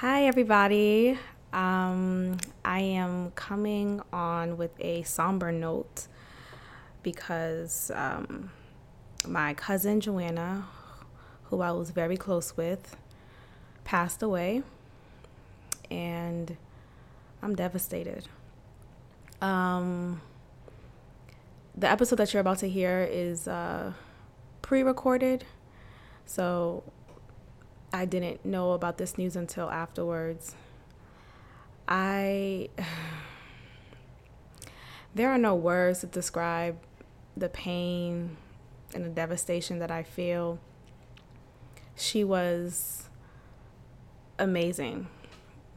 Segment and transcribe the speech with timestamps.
[0.00, 1.18] Hi, everybody.
[1.54, 6.06] Um, I am coming on with a somber note
[7.02, 8.50] because um,
[9.26, 10.66] my cousin Joanna,
[11.44, 12.94] who I was very close with,
[13.84, 14.62] passed away,
[15.90, 16.58] and
[17.42, 18.28] I'm devastated.
[19.40, 20.20] Um,
[21.74, 23.94] the episode that you're about to hear is uh,
[24.60, 25.46] pre recorded,
[26.26, 26.82] so
[27.92, 30.54] I didn't know about this news until afterwards.
[31.88, 32.68] I.
[35.14, 36.76] There are no words to describe
[37.38, 38.36] the pain
[38.94, 40.58] and the devastation that I feel.
[41.94, 43.08] She was
[44.38, 45.08] amazing.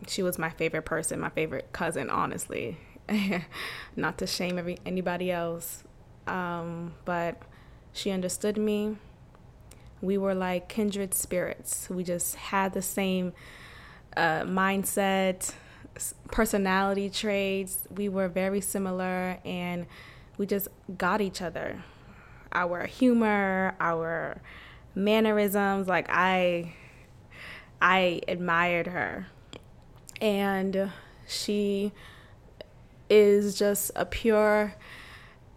[0.07, 2.79] She was my favorite person, my favorite cousin, honestly.
[3.95, 5.85] Not to shame every, anybody else,
[6.27, 7.41] um, but
[7.93, 8.97] she understood me
[10.01, 11.89] we were like kindred spirits.
[11.89, 13.33] We just had the same
[14.15, 15.53] uh, mindset,
[16.31, 17.87] personality traits.
[17.93, 19.85] We were very similar and
[20.37, 21.83] we just got each other.
[22.51, 24.41] Our humor, our
[24.95, 26.73] mannerisms, like I
[27.81, 29.27] I admired her.
[30.21, 30.91] And
[31.27, 31.93] she
[33.09, 34.73] is just a pure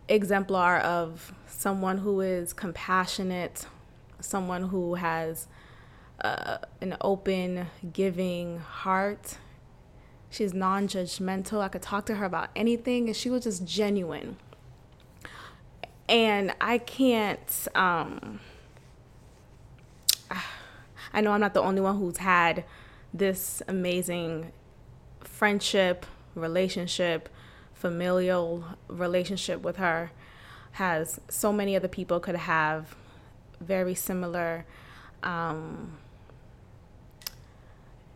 [0.09, 3.67] exemplar of someone who is compassionate,
[4.23, 5.49] someone who has
[6.23, 9.39] uh, an open, giving heart.
[10.31, 11.61] She's non judgmental.
[11.61, 14.37] I could talk to her about anything, and she was just genuine.
[16.09, 18.41] And I can't, um,
[21.13, 22.65] I know I'm not the only one who's had
[23.13, 24.53] this amazing
[25.21, 27.29] friendship, relationship,
[27.75, 30.13] familial relationship with her,
[30.73, 32.97] has so many other people could have
[33.63, 34.67] very similar
[35.23, 35.97] um,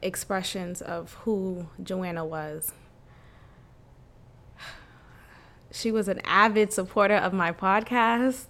[0.02, 2.72] expressions of who Joanna was.
[5.72, 8.46] She was an avid supporter of my podcast.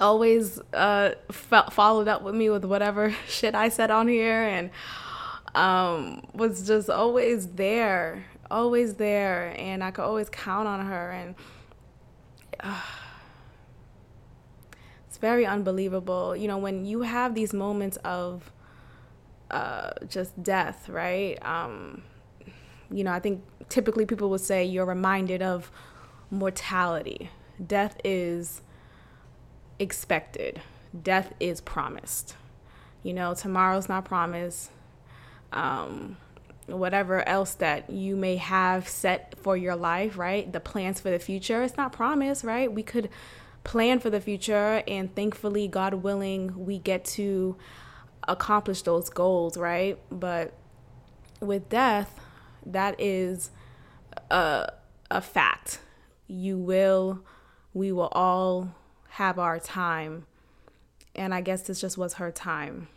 [0.00, 4.70] Always uh, followed up with me with whatever shit I said on here, and
[5.54, 11.10] um, was just always there, always there, and I could always count on her.
[11.10, 11.34] And
[12.60, 12.80] uh,
[15.20, 16.34] very unbelievable.
[16.34, 18.50] You know, when you have these moments of
[19.50, 21.38] uh, just death, right?
[21.44, 22.02] Um,
[22.90, 25.70] you know, I think typically people would say you're reminded of
[26.30, 27.30] mortality.
[27.64, 28.62] Death is
[29.78, 30.60] expected,
[31.02, 32.34] death is promised.
[33.02, 34.70] You know, tomorrow's not promised.
[35.52, 36.16] Um,
[36.66, 40.52] whatever else that you may have set for your life, right?
[40.52, 42.72] The plans for the future, it's not promised, right?
[42.72, 43.08] We could
[43.64, 47.56] plan for the future and thankfully god willing we get to
[48.28, 49.98] accomplish those goals right?
[50.10, 50.52] But
[51.40, 52.14] with death
[52.66, 53.50] that is
[54.30, 54.72] a,
[55.10, 55.80] a fact.
[56.26, 57.24] You will
[57.72, 58.74] we will all
[59.10, 60.26] have our time.
[61.14, 62.88] And i guess this just was her time.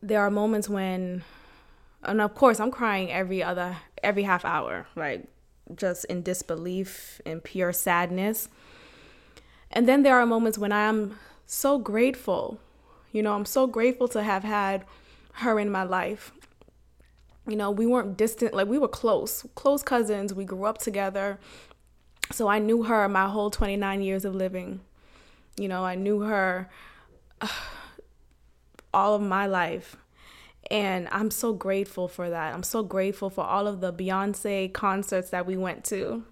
[0.00, 1.22] There are moments when
[2.02, 5.24] and of course i'm crying every other every half hour like
[5.76, 8.48] just in disbelief and pure sadness
[9.72, 12.60] and then there are moments when I'm so grateful.
[13.12, 14.84] You know, I'm so grateful to have had
[15.34, 16.32] her in my life.
[17.46, 20.32] You know, we weren't distant, like we were close, close cousins.
[20.32, 21.38] We grew up together.
[22.30, 24.80] So I knew her my whole 29 years of living.
[25.58, 26.70] You know, I knew her
[27.40, 27.48] uh,
[28.94, 29.96] all of my life.
[30.70, 32.54] And I'm so grateful for that.
[32.54, 36.24] I'm so grateful for all of the Beyonce concerts that we went to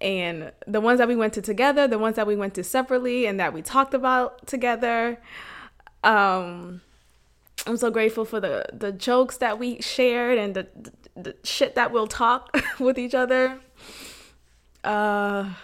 [0.00, 3.26] and the ones that we went to together, the ones that we went to separately,
[3.26, 5.18] and that we talked about together.
[6.04, 6.82] Um,
[7.66, 11.74] I'm so grateful for the the jokes that we shared and the, the, the shit
[11.74, 13.58] that we'll talk with each other.
[14.84, 15.54] Uh,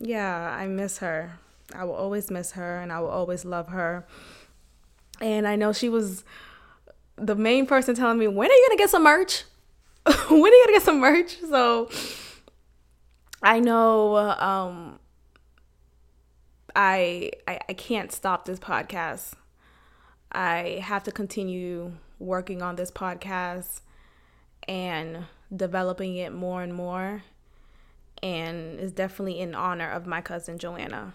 [0.00, 1.38] yeah, I miss her.
[1.74, 4.06] I will always miss her, and I will always love her.
[5.20, 6.24] And I know she was
[7.16, 9.44] the main person telling me, "When are you gonna get some merch?"
[10.30, 11.38] when are you gonna get some merch?
[11.40, 11.90] So
[13.42, 14.98] I know um,
[16.74, 19.32] I, I I can't stop this podcast.
[20.32, 23.80] I have to continue working on this podcast
[24.66, 25.24] and
[25.54, 27.22] developing it more and more.
[28.22, 31.14] And it's definitely in honor of my cousin Joanna.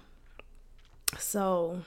[1.17, 1.81] So,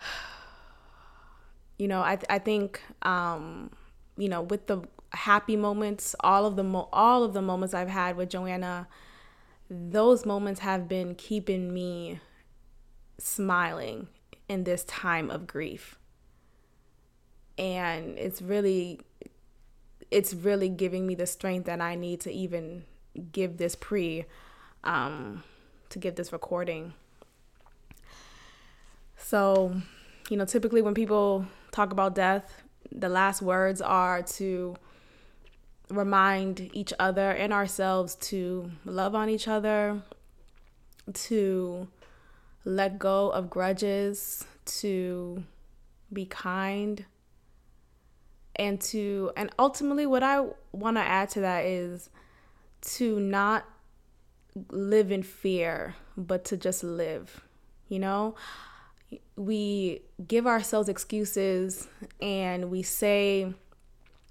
[1.78, 3.70] you know, I I think um,
[4.18, 4.82] you know, with the
[5.12, 8.88] happy moments, all of the mo- all of the moments I've had with Joanna,
[9.70, 12.20] those moments have been keeping me
[13.18, 14.08] smiling
[14.48, 15.98] in this time of grief.
[17.56, 19.00] And it's really
[20.10, 22.84] it's really giving me the strength that I need to even
[23.32, 24.24] give this pre
[24.84, 25.42] um
[25.90, 26.92] to give this recording.
[29.16, 29.74] So,
[30.30, 32.62] you know, typically when people talk about death,
[32.92, 34.76] the last words are to
[35.90, 40.02] remind each other and ourselves to love on each other,
[41.12, 41.88] to
[42.64, 45.42] let go of grudges, to
[46.12, 47.04] be kind,
[48.56, 52.10] and to, and ultimately, what I want to add to that is
[52.80, 53.64] to not
[54.70, 57.42] live in fear, but to just live,
[57.88, 58.34] you know?
[59.36, 61.88] We give ourselves excuses
[62.20, 63.52] and we say,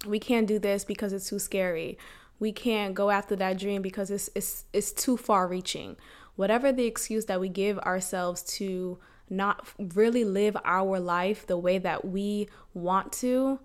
[0.05, 1.97] we can't do this because it's too scary.
[2.39, 5.97] We can't go after that dream because it's it's it's too far reaching.
[6.35, 11.79] Whatever the excuse that we give ourselves to not really live our life the way
[11.79, 13.59] that we want to,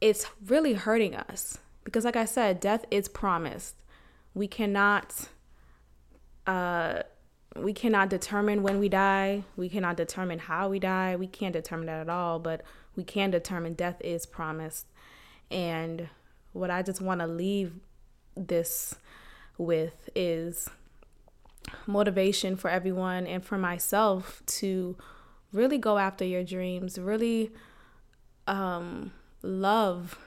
[0.00, 1.58] it's really hurting us.
[1.84, 3.76] Because like I said, death is promised.
[4.34, 5.28] We cannot
[6.46, 7.02] uh
[7.62, 9.44] we cannot determine when we die.
[9.56, 11.16] We cannot determine how we die.
[11.16, 12.62] We can't determine that at all, but
[12.94, 14.86] we can determine death is promised.
[15.50, 16.08] And
[16.52, 17.72] what I just want to leave
[18.36, 18.94] this
[19.58, 20.68] with is
[21.86, 24.96] motivation for everyone and for myself to
[25.52, 27.52] really go after your dreams, really
[28.46, 29.12] um,
[29.42, 30.18] love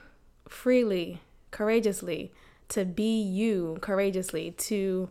[0.48, 2.32] freely, courageously,
[2.68, 5.10] to be you courageously, to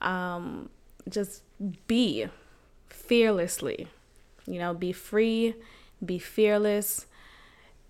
[0.00, 0.70] um,
[1.10, 1.42] just
[1.86, 2.26] be
[2.88, 3.88] fearlessly,
[4.46, 5.54] you know, be free,
[6.04, 7.06] be fearless,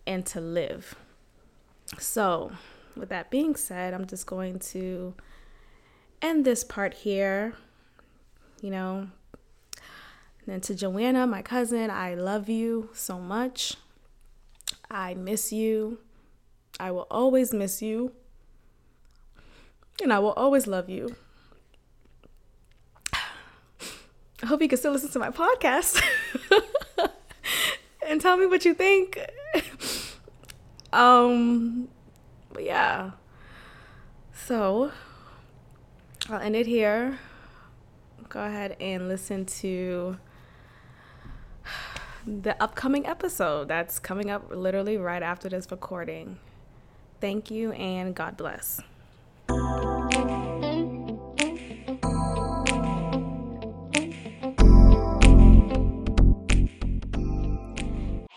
[0.06, 0.96] and to live.
[1.99, 2.52] So,
[2.96, 5.14] with that being said, I'm just going to
[6.22, 7.55] end this part here.
[8.61, 9.08] You know,
[10.46, 13.76] and to Joanna, my cousin, I love you so much.
[14.90, 15.99] I miss you.
[16.81, 18.12] I will always miss you.
[20.02, 21.14] And I will always love you.
[24.42, 26.02] I hope you can still listen to my podcast
[28.06, 29.19] and tell me what you think.
[30.92, 31.88] Um,
[32.52, 33.12] but yeah.
[34.32, 34.92] So
[36.28, 37.19] I'll end it here.
[38.28, 40.16] Go ahead and listen to
[42.26, 46.38] the upcoming episode that's coming up literally right after this recording.
[47.20, 48.81] Thank you and God bless.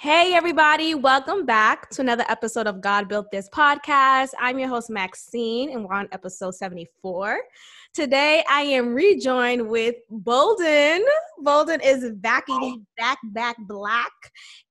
[0.04, 4.32] Hey, everybody, welcome back to another episode of God Built This podcast.
[4.38, 7.40] I'm your host, Maxine, and we're on episode 74.
[7.94, 11.06] Today, I am rejoined with Bolden.
[11.40, 14.12] Bolden is backity back, back black.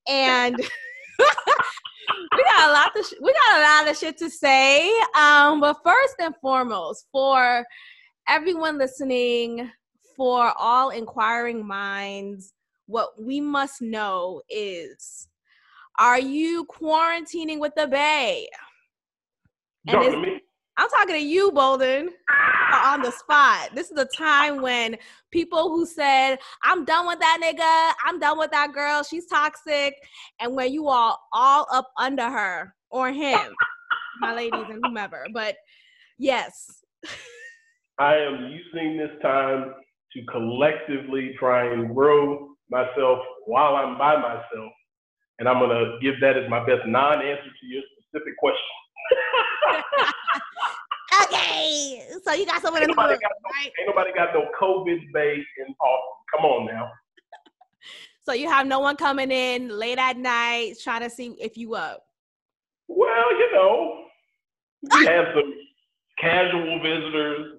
[0.06, 0.54] And
[1.18, 4.86] we got a lot to sh- we got a lot of shit to say.
[5.18, 7.64] Um, but first and foremost, for
[8.28, 9.70] everyone listening,
[10.14, 12.52] for all inquiring minds,
[12.92, 15.26] what we must know is
[15.98, 18.46] are you quarantining with the Bay?
[19.86, 20.40] And
[20.76, 22.10] I'm talking to you, Bolden,
[22.72, 23.70] on the spot.
[23.74, 24.96] This is the time when
[25.30, 29.94] people who said, I'm done with that nigga, I'm done with that girl, she's toxic,
[30.40, 33.54] and when you are all up under her or him,
[34.20, 35.26] my ladies and whomever.
[35.32, 35.56] But
[36.18, 36.82] yes.
[37.98, 39.74] I am using this time
[40.12, 44.72] to collectively try and grow myself while I'm by myself.
[45.38, 48.58] And I'm going to give that as my best non answer to your specific question.
[51.24, 52.02] okay.
[52.24, 53.72] So you got someone in the room, no, right?
[53.78, 56.24] Ain't nobody got no COVID base in Austin.
[56.32, 56.90] Come on now.
[58.24, 61.74] so you have no one coming in late at night trying to see if you
[61.74, 62.04] up.
[62.88, 64.04] Well, you know,
[64.94, 65.54] we have some
[66.18, 67.58] casual visitors.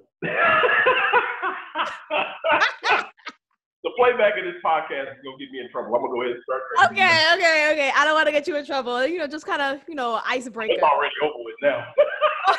[3.84, 5.94] The playback of this podcast is gonna get me in trouble.
[5.96, 6.62] I'm gonna go ahead and start.
[6.92, 7.92] Okay, okay, okay.
[7.96, 9.06] I don't want to get you in trouble.
[9.06, 10.74] You know, just kind of, you know, icebreaker.
[10.74, 11.86] I'm already over with now.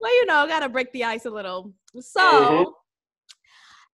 [0.00, 1.72] well, you know, I gotta break the ice a little.
[1.98, 2.70] So, mm-hmm.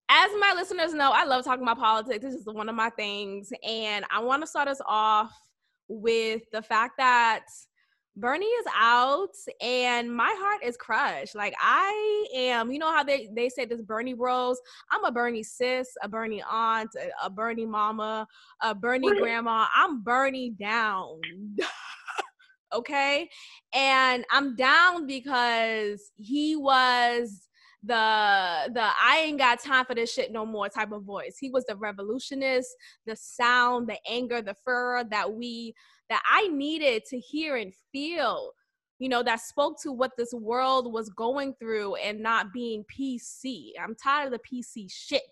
[0.08, 2.24] as my listeners know, I love talking about politics.
[2.24, 5.32] This is one of my things, and I want to start us off
[5.86, 7.44] with the fact that
[8.16, 11.34] Bernie is out and my heart is crushed.
[11.34, 14.60] Like I am, you know how they, they say this Bernie bros.
[14.90, 18.26] I'm a Bernie sis, a Bernie aunt, a, a Bernie mama,
[18.62, 19.66] a Bernie grandma.
[19.74, 21.20] I'm Bernie down.
[22.72, 23.28] okay.
[23.74, 27.48] And I'm down because he was
[27.86, 31.36] the the I ain't got time for this shit no more type of voice.
[31.38, 32.74] He was the revolutionist,
[33.06, 35.74] the sound, the anger, the fur that we
[36.10, 38.52] that I needed to hear and feel.
[38.98, 43.72] You know, that spoke to what this world was going through and not being PC.
[43.82, 45.22] I'm tired of the PC shit.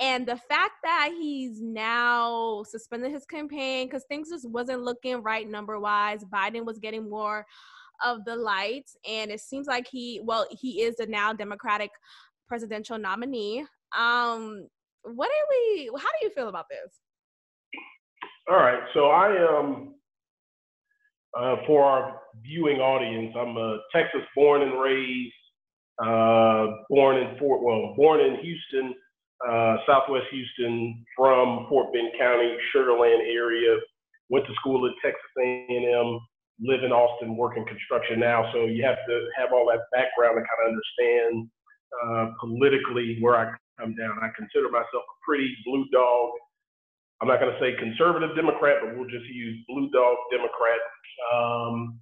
[0.00, 5.48] And the fact that he's now suspended his campaign because things just wasn't looking right
[5.48, 6.24] number wise.
[6.24, 7.44] Biden was getting more
[8.04, 11.90] of the light, and it seems like he, well, he is the now Democratic
[12.46, 13.64] presidential nominee.
[13.96, 14.68] Um,
[15.02, 15.90] what do we?
[15.96, 17.00] How do you feel about this?
[18.50, 19.64] All right, so I am.
[19.66, 19.94] Um,
[21.38, 25.34] uh, for our viewing audience, I'm a Texas born and raised,
[26.02, 28.94] uh, born in Fort, well, born in Houston,
[29.46, 33.76] uh, Southwest Houston from Fort Bend County, Sugar Land area.
[34.30, 36.18] Went to school at Texas A&M.
[36.60, 38.50] Live in Austin, work in construction now.
[38.52, 41.50] So you have to have all that background to kind of understand
[42.02, 44.18] uh, politically where I come down.
[44.20, 46.30] I consider myself a pretty blue dog.
[47.20, 50.78] I'm not going to say conservative Democrat, but we'll just use blue dog Democrat.
[51.34, 51.98] Um,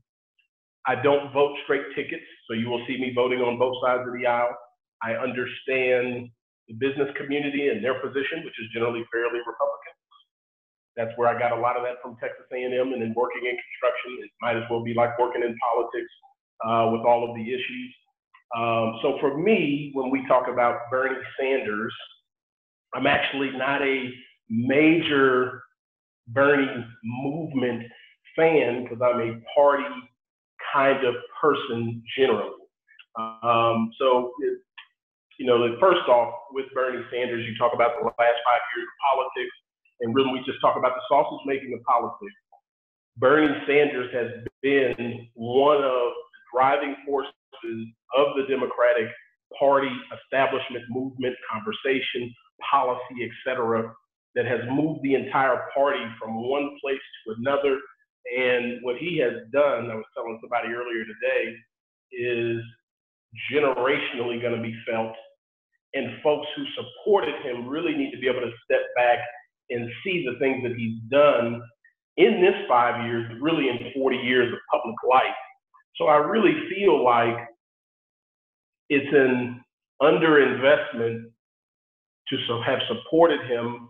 [0.86, 4.12] I don't vote straight tickets, so you will see me voting on both sides of
[4.12, 4.54] the aisle.
[5.02, 6.28] I understand
[6.68, 9.94] the business community and their position, which is generally fairly Republican.
[10.96, 13.56] That's where I got a lot of that from Texas A&M, and then working in
[13.56, 16.12] construction, it might as well be like working in politics
[16.64, 17.90] uh, with all of the issues.
[18.56, 21.92] Um, so for me, when we talk about Bernie Sanders,
[22.94, 24.10] I'm actually not a
[24.48, 25.62] major
[26.28, 27.84] Bernie movement
[28.34, 29.84] fan because I'm a party
[30.72, 32.50] kind of person generally.
[33.18, 34.32] Um, so
[35.38, 38.96] you know, first off, with Bernie Sanders, you talk about the last five years of
[39.12, 39.56] politics,
[40.00, 42.34] and really we just talk about the sausage making of politics.
[43.16, 47.32] Bernie Sanders has been one of the driving forces
[48.16, 49.08] of the Democratic
[49.58, 52.32] Party establishment movement, conversation,
[52.70, 53.92] policy, etc.,
[54.36, 57.78] that has moved the entire party from one place to another.
[58.38, 61.56] And what he has done, I was telling somebody earlier today,
[62.12, 62.62] is
[63.52, 65.14] generationally going to be felt
[65.96, 69.18] and folks who supported him really need to be able to step back
[69.70, 71.62] and see the things that he's done
[72.18, 75.36] in this five years, really in 40 years of public life.
[75.96, 77.36] So I really feel like
[78.90, 79.64] it's an
[80.02, 81.24] underinvestment
[82.28, 83.88] to have supported him,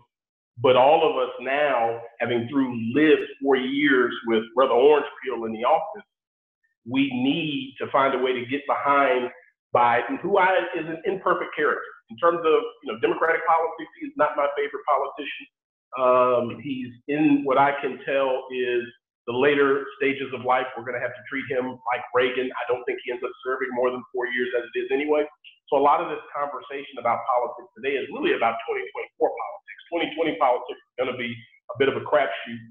[0.61, 5.53] but all of us now, having through lived four years with Brother Orange Peel in
[5.53, 6.03] the office,
[6.89, 9.29] we need to find a way to get behind
[9.75, 13.91] Biden, who I is an imperfect character in terms of you know Democratic politics.
[13.99, 15.45] He's not my favorite politician.
[15.99, 18.83] Um, he's in what I can tell is
[19.27, 20.65] the later stages of life.
[20.73, 22.47] We're going to have to treat him like Reagan.
[22.47, 25.27] I don't think he ends up serving more than four years as it is anyway.
[25.69, 28.55] So a lot of this conversation about politics today is really about
[29.19, 29.36] 2024 politics.
[29.91, 31.31] 2020 politics is going to be
[31.73, 32.61] a bit of a crapshoot.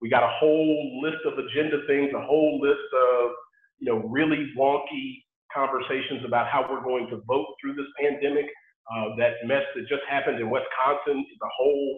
[0.00, 3.30] We got a whole list of agenda things, a whole list of
[3.78, 8.46] you know really wonky conversations about how we're going to vote through this pandemic.
[8.86, 11.90] Uh, that mess that just happened in Wisconsin is a whole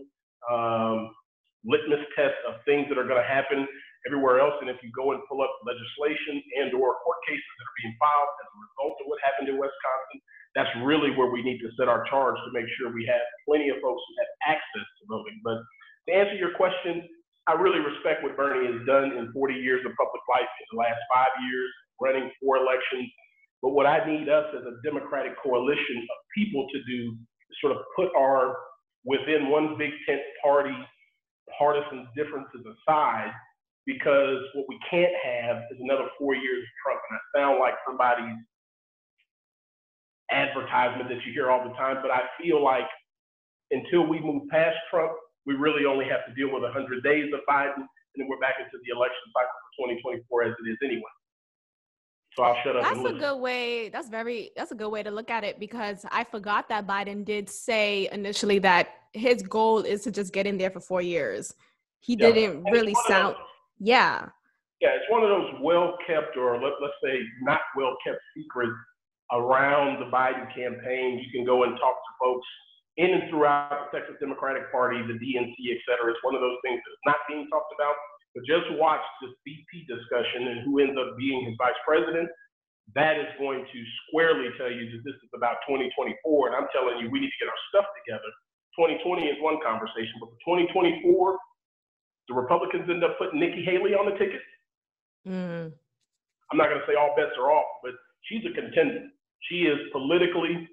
[0.49, 1.13] um,
[1.61, 3.69] litmus test of things that are going to happen
[4.09, 4.57] everywhere else.
[4.65, 7.95] And if you go and pull up legislation and or court cases that are being
[8.01, 10.19] filed as a result of what happened in Wisconsin,
[10.59, 13.71] that's really where we need to set our charge to make sure we have plenty
[13.71, 15.39] of folks who have access to voting.
[15.47, 15.63] But
[16.09, 17.07] to answer your question,
[17.47, 20.83] I really respect what Bernie has done in 40 years of public life in the
[20.83, 21.71] last five years,
[22.03, 23.07] running four elections,
[23.63, 27.17] but what I need us as a democratic coalition of people to do
[27.51, 28.57] is sort of put our
[29.05, 30.75] within one big tent party
[31.59, 33.33] partisan differences aside
[33.87, 37.01] because what we can't have is another four years of Trump.
[37.11, 38.37] And I sound like somebody's
[40.31, 42.89] advertisement that you hear all the time, but I feel like
[43.71, 45.13] until we move past Trump,
[45.47, 48.57] we really only have to deal with 100 days of Biden, and then we're back
[48.59, 51.03] into the election cycle for 2024 as it is anyway.
[52.37, 52.83] So I'll shut up.
[52.83, 53.89] That's a good way.
[53.89, 54.51] That's very.
[54.57, 58.09] That's a good way to look at it because I forgot that Biden did say
[58.13, 61.55] initially that his goal is to just get in there for four years.
[62.01, 62.31] He yeah.
[62.31, 63.35] didn't really sound.
[63.35, 63.45] Those,
[63.81, 64.29] yeah.
[64.81, 68.77] Yeah, it's one of those well kept, or let, let's say not well kept secrets
[69.33, 71.21] around the Biden campaign.
[71.21, 72.49] You can go and talk to folks
[72.99, 76.11] in and throughout the Texas Democratic Party, the DNC, et cetera.
[76.11, 77.95] It's one of those things that's not being talked about.
[78.35, 82.29] But just watch this VP discussion and who ends up being his vice president.
[82.97, 86.17] That is going to squarely tell you that this is about 2024.
[86.49, 88.29] And I'm telling you, we need to get our stuff together.
[88.77, 91.03] 2020 is one conversation, but for 2024,
[92.29, 94.41] the Republicans end up putting Nikki Haley on the ticket.
[95.27, 95.73] Mm.
[96.51, 97.93] I'm not going to say all bets are off, but
[98.29, 99.11] she's a contender.
[99.43, 100.69] She is politically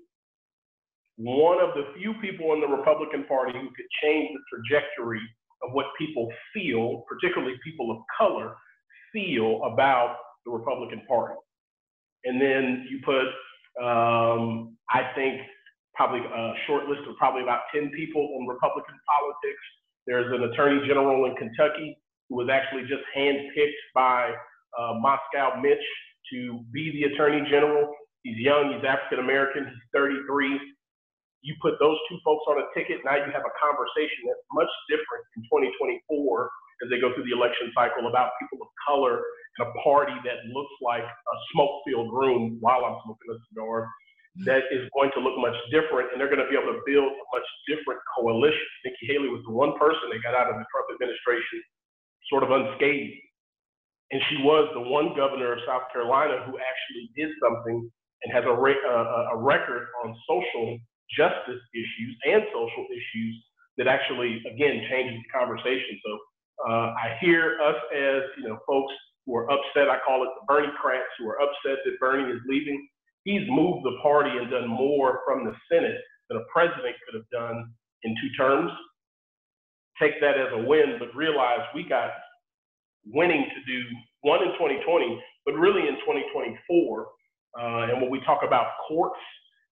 [1.18, 5.22] one of the few people in the Republican Party who could change the trajectory
[5.64, 8.56] of what people feel, particularly people of color,
[9.14, 11.36] feel about the Republican Party.
[12.26, 13.28] And then you put,
[13.84, 15.42] um, I think,
[15.94, 19.64] probably a short list of probably about 10 people in Republican politics.
[20.06, 21.98] There's an attorney general in Kentucky
[22.30, 24.32] who was actually just handpicked by
[24.78, 25.86] uh, Moscow Mitch
[26.34, 27.90] to be the attorney general.
[28.26, 30.58] He's young, he's African American, he's 33.
[31.46, 34.72] You put those two folks on a ticket, now you have a conversation that's much
[34.90, 35.46] different in
[35.78, 36.02] 2024
[36.82, 40.42] as they go through the election cycle about people of color and a party that
[40.50, 43.86] looks like a smoke filled room while I'm smoking a cigar
[44.44, 47.08] that is going to look much different, and they're going to be able to build
[47.08, 48.68] a much different coalition.
[48.84, 51.64] Nikki Haley was the one person that got out of the Trump administration
[52.28, 53.16] sort of unscathed.
[54.12, 57.88] And she was the one governor of South Carolina who actually did something
[58.24, 60.78] and has a, re- uh, a record on social
[61.18, 63.34] justice issues and social issues
[63.78, 66.00] that actually, again, changes the conversation.
[66.06, 66.12] So
[66.70, 68.94] uh, I hear us as you know folks
[69.26, 69.90] who are upset.
[69.90, 72.80] I call it the Bernie cracks who are upset that Bernie is leaving
[73.26, 75.98] he's moved the party and done more from the Senate
[76.30, 78.72] than a president could have done in two terms.
[80.00, 82.12] Take that as a win, but realize we got
[83.08, 83.84] winning to do
[84.22, 87.08] one in 2020, but really in 2024.
[87.56, 89.20] Uh, and when we talk about courts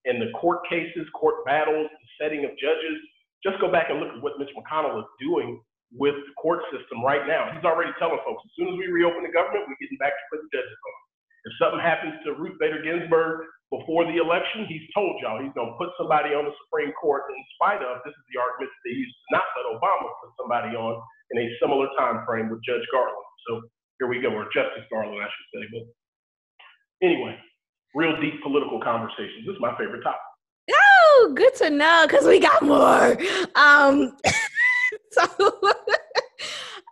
[0.05, 2.97] and the court cases, court battles, the setting of judges,
[3.43, 5.59] just go back and look at what Mitch McConnell is doing
[5.91, 7.51] with the court system right now.
[7.53, 10.23] He's already telling folks as soon as we reopen the government, we're getting back to
[10.31, 10.99] putting judges on.
[11.43, 15.75] If something happens to Ruth Bader Ginsburg before the election, he's told y'all he's going
[15.75, 18.81] to put somebody on the Supreme Court in spite of, this is the argument that
[18.87, 21.03] they used to not let Obama put somebody on
[21.35, 23.27] in a similar time frame with Judge Garland.
[23.43, 23.59] So
[23.99, 25.63] here we go, or Justice Garland, I should say.
[25.67, 25.83] But
[27.03, 27.35] anyway,
[27.93, 29.45] real deep political conversations.
[29.45, 30.19] This is my favorite topic.
[30.71, 33.17] Oh, good to know because we got more.
[33.55, 34.15] Um,
[35.11, 35.27] so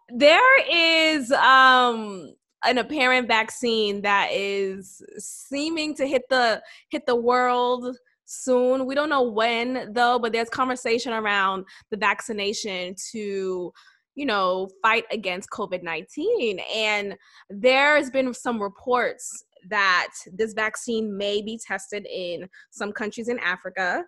[0.10, 7.95] there is um an apparent vaccine that is seeming to hit the hit the world
[8.26, 8.86] soon.
[8.86, 13.71] We don't know when though, but there's conversation around the vaccination to
[14.15, 17.15] you know fight against COVID-19 and
[17.49, 24.04] there's been some reports that this vaccine may be tested in some countries in Africa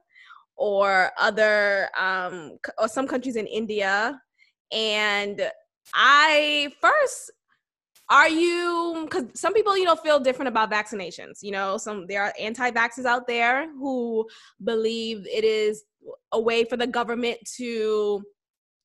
[0.56, 4.20] or other um or some countries in India.
[4.72, 5.50] And
[5.94, 7.32] I first
[8.10, 12.22] are you because some people you know feel different about vaccinations you know some there
[12.22, 14.28] are anti-vaxxers out there who
[14.63, 15.84] believe it is
[16.34, 18.22] a way for the government to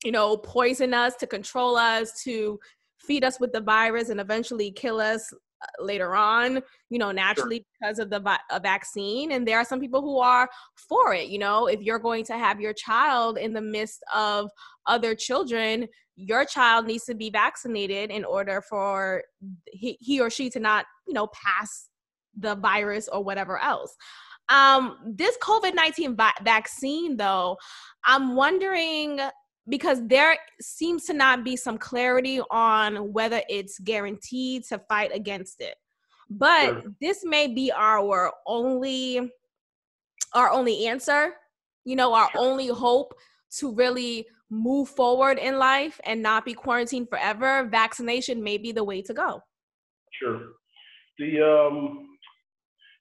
[0.03, 2.57] you know poison us to control us to
[2.97, 5.33] feed us with the virus and eventually kill us
[5.79, 7.65] later on you know naturally sure.
[7.79, 11.27] because of the vi- a vaccine and there are some people who are for it
[11.27, 14.49] you know if you're going to have your child in the midst of
[14.85, 19.23] other children your child needs to be vaccinated in order for
[19.71, 21.89] he, he or she to not you know pass
[22.37, 23.95] the virus or whatever else
[24.49, 27.57] um this covid-19 va- vaccine though
[28.05, 29.19] i'm wondering
[29.69, 35.61] because there seems to not be some clarity on whether it's guaranteed to fight against
[35.61, 35.75] it
[36.29, 36.83] but sure.
[36.99, 39.31] this may be our only
[40.33, 41.33] our only answer
[41.85, 42.41] you know our sure.
[42.41, 43.13] only hope
[43.51, 48.83] to really move forward in life and not be quarantined forever, vaccination may be the
[48.83, 49.41] way to go.
[50.19, 50.39] Sure.
[51.17, 52.07] The um,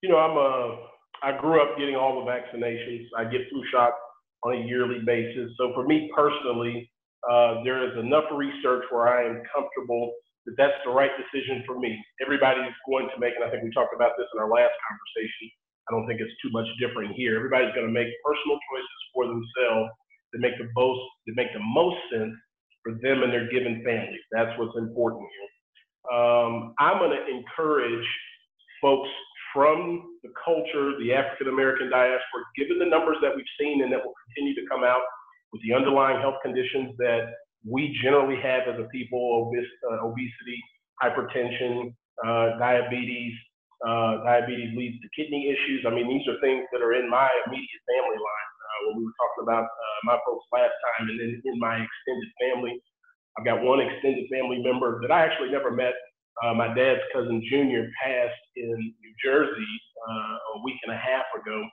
[0.02, 0.88] you know, I'm a
[1.22, 3.06] I grew up getting all the vaccinations.
[3.16, 3.96] I get flu shots
[4.44, 5.50] on a yearly basis.
[5.58, 6.90] So for me personally,
[7.26, 10.14] uh, there is enough research where I am comfortable
[10.46, 11.98] that that's the right decision for me.
[12.22, 15.50] Everybody's going to make, and I think we talked about this in our last conversation.
[15.88, 17.36] I don't think it's too much different here.
[17.36, 19.90] Everybody's going to make personal choices for themselves
[20.32, 22.36] that make the most that make the most sense
[22.84, 24.20] for them and their given family.
[24.32, 25.50] That's what's important here.
[26.12, 28.06] Um, I'm going to encourage
[28.80, 29.08] folks
[29.54, 34.04] from the culture, the African American diaspora, given the numbers that we've seen and that
[34.04, 35.02] will continue to come out
[35.52, 37.32] with the underlying health conditions that
[37.66, 40.58] we generally have as a people obes- uh, obesity,
[41.02, 43.34] hypertension, uh, diabetes.
[43.86, 45.84] Uh, diabetes leads to kidney issues.
[45.86, 48.48] I mean, these are things that are in my immediate family line
[48.86, 52.30] when we were talking about uh, my folks last time, and then in my extended
[52.38, 52.74] family.
[53.38, 55.94] I've got one extended family member that I actually never met.
[56.44, 59.72] Uh, my dad's cousin Junior passed in New Jersey
[60.08, 61.64] uh, a week and a half ago.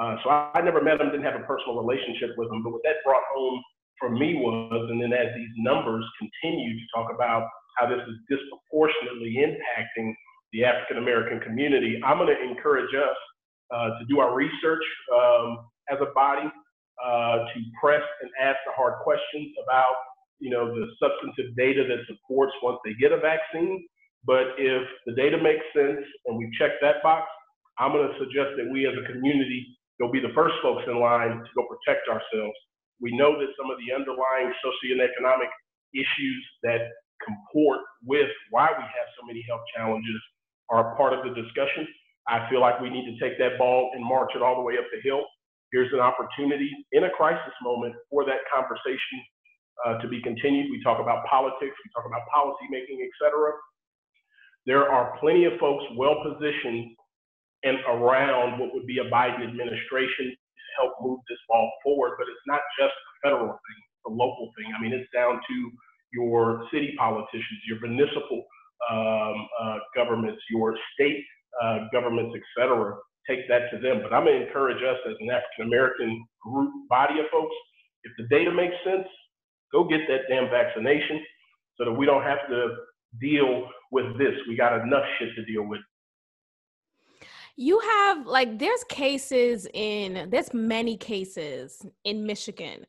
[0.00, 2.62] Uh, so I, I, never met him, didn't have a personal relationship with him.
[2.62, 3.60] But what that brought home
[3.98, 8.16] for me was, and then as these numbers continue to talk about how this is
[8.28, 10.14] disproportionately impacting
[10.52, 13.16] the African American community, I'm going to encourage us
[13.74, 14.82] uh, to do our research
[15.14, 15.58] um,
[15.90, 16.48] as a body,
[17.04, 19.94] uh, to press and ask the hard questions about,
[20.38, 23.86] you know, the substantive data that supports once they get a vaccine.
[24.24, 27.26] But if the data makes sense and we check that box,
[27.78, 29.64] I'm going to suggest that we as a community
[30.00, 32.56] go be the first folks in line to go protect ourselves.
[33.00, 35.48] We know that some of the underlying socioeconomic
[35.96, 36.88] issues that
[37.24, 40.20] comport with why we have so many health challenges
[40.68, 41.88] are part of the discussion.
[42.28, 44.76] I feel like we need to take that ball and march it all the way
[44.76, 45.24] up the hill.
[45.72, 49.18] Here's an opportunity in a crisis moment for that conversation
[49.86, 50.68] uh, to be continued.
[50.70, 53.52] We talk about politics, we talk about policy making, et cetera.
[54.66, 56.96] There are plenty of folks well positioned
[57.62, 62.16] and around what would be a Biden administration to help move this ball forward.
[62.18, 64.72] But it's not just a federal thing, it's a local thing.
[64.76, 65.70] I mean, it's down to
[66.12, 68.44] your city politicians, your municipal
[68.90, 71.22] um, uh, governments, your state
[71.62, 72.96] uh, governments, et cetera.
[73.28, 74.00] Take that to them.
[74.02, 77.54] But I'm going to encourage us as an African American group, body of folks,
[78.04, 79.06] if the data makes sense,
[79.72, 81.20] go get that damn vaccination
[81.76, 82.76] so that we don't have to
[83.20, 84.34] deal with this.
[84.48, 85.80] We got enough shit to deal with
[87.56, 92.86] you have like there's cases in there's many cases in Michigan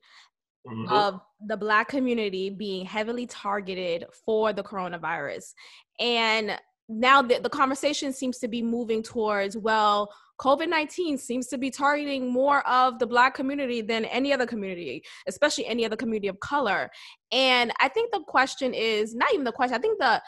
[0.65, 0.91] mm-hmm.
[0.91, 5.53] of the black community being heavily targeted for the coronavirus.
[5.99, 10.09] And now the, the conversation seems to be moving towards well
[10.39, 15.03] COVID 19 seems to be targeting more of the Black community than any other community,
[15.27, 16.89] especially any other community of color.
[17.31, 20.19] And I think the question is not even the question, I think the,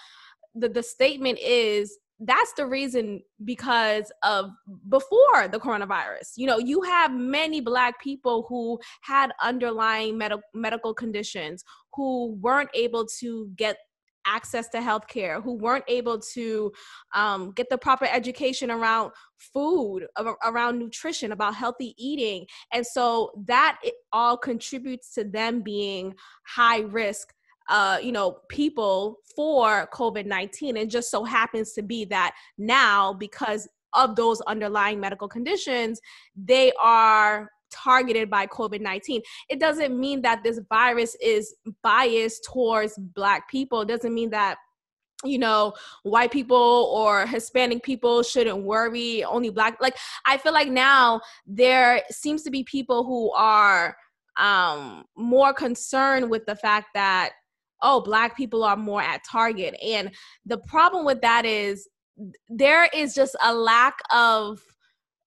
[0.56, 4.52] the, the statement is that's the reason because of
[4.88, 6.34] before the coronavirus.
[6.38, 11.63] You know you have many black people who had underlying med- medical conditions
[11.94, 13.78] who weren't able to get
[14.26, 16.72] access to healthcare who weren't able to
[17.13, 20.08] um, get the proper education around food
[20.46, 22.46] around nutrition about healthy eating.
[22.72, 27.34] And so that all contributes to them being high risk
[27.69, 30.78] uh, you know, people for COVID 19.
[30.78, 35.99] It just so happens to be that now, because of those underlying medical conditions,
[36.36, 39.21] they are targeted by COVID 19.
[39.49, 43.82] It doesn't mean that this virus is biased towards Black people.
[43.82, 44.58] It doesn't mean that
[45.26, 45.73] you know
[46.04, 49.95] white people or hispanic people shouldn't worry only black like
[50.26, 53.95] i feel like now there seems to be people who are
[54.38, 57.32] um more concerned with the fact that
[57.84, 59.76] oh, black people are more at Target.
[59.84, 60.12] And
[60.46, 61.88] the problem with that is
[62.50, 64.60] there is just a lack of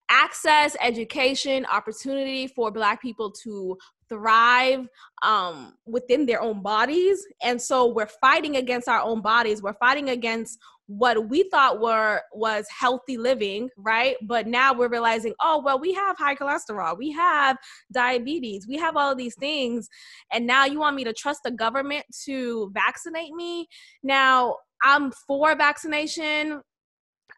[0.09, 3.77] access, education, opportunity for black people to
[4.09, 4.87] thrive
[5.23, 7.25] um, within their own bodies.
[7.43, 9.61] And so we're fighting against our own bodies.
[9.61, 14.15] We're fighting against what we thought were was healthy living right?
[14.23, 17.57] But now we're realizing oh well we have high cholesterol we have
[17.91, 19.87] diabetes we have all these things
[20.31, 23.67] and now you want me to trust the government to vaccinate me?
[24.03, 26.61] Now i'm for vaccination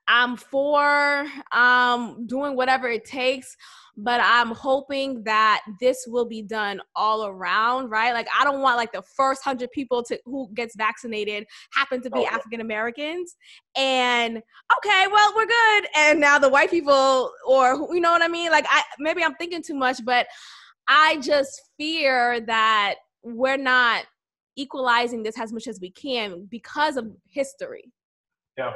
[0.09, 3.55] i'm for um, doing whatever it takes
[4.01, 8.13] but I'm hoping that this will be done all around, right?
[8.13, 12.09] Like I don't want like the first hundred people to who gets vaccinated happen to
[12.09, 12.25] be oh.
[12.25, 13.35] African Americans,
[13.75, 14.37] and
[14.77, 18.51] okay, well we're good, and now the white people, or you know what I mean?
[18.51, 20.27] Like I maybe I'm thinking too much, but
[20.87, 24.05] I just fear that we're not
[24.55, 27.91] equalizing this as much as we can because of history.
[28.57, 28.71] Yeah.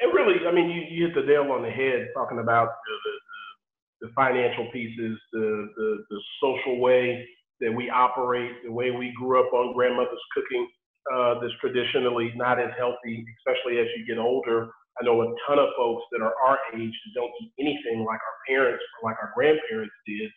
[0.00, 4.06] And really, I mean, you, you hit the nail on the head talking about the,
[4.06, 7.26] the financial pieces, the, the, the social way
[7.60, 10.68] that we operate, the way we grew up on grandmother's cooking
[11.14, 14.68] uh, that's traditionally not as healthy, especially as you get older.
[15.00, 18.20] I know a ton of folks that are our age that don't eat anything like
[18.20, 20.30] our parents or like our grandparents did.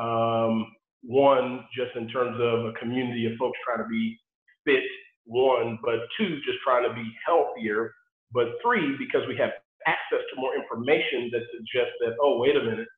[0.00, 4.18] Um, one, just in terms of a community of folks trying to be
[4.64, 4.82] fit,
[5.24, 7.92] one, but two, just trying to be healthier,
[8.32, 9.50] but three, because we have
[9.86, 12.88] access to more information that suggests that, oh, wait a minute,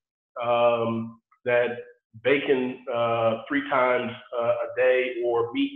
[0.42, 1.78] um, that
[2.24, 4.10] bacon uh, three times
[4.40, 5.72] uh, a day or meat,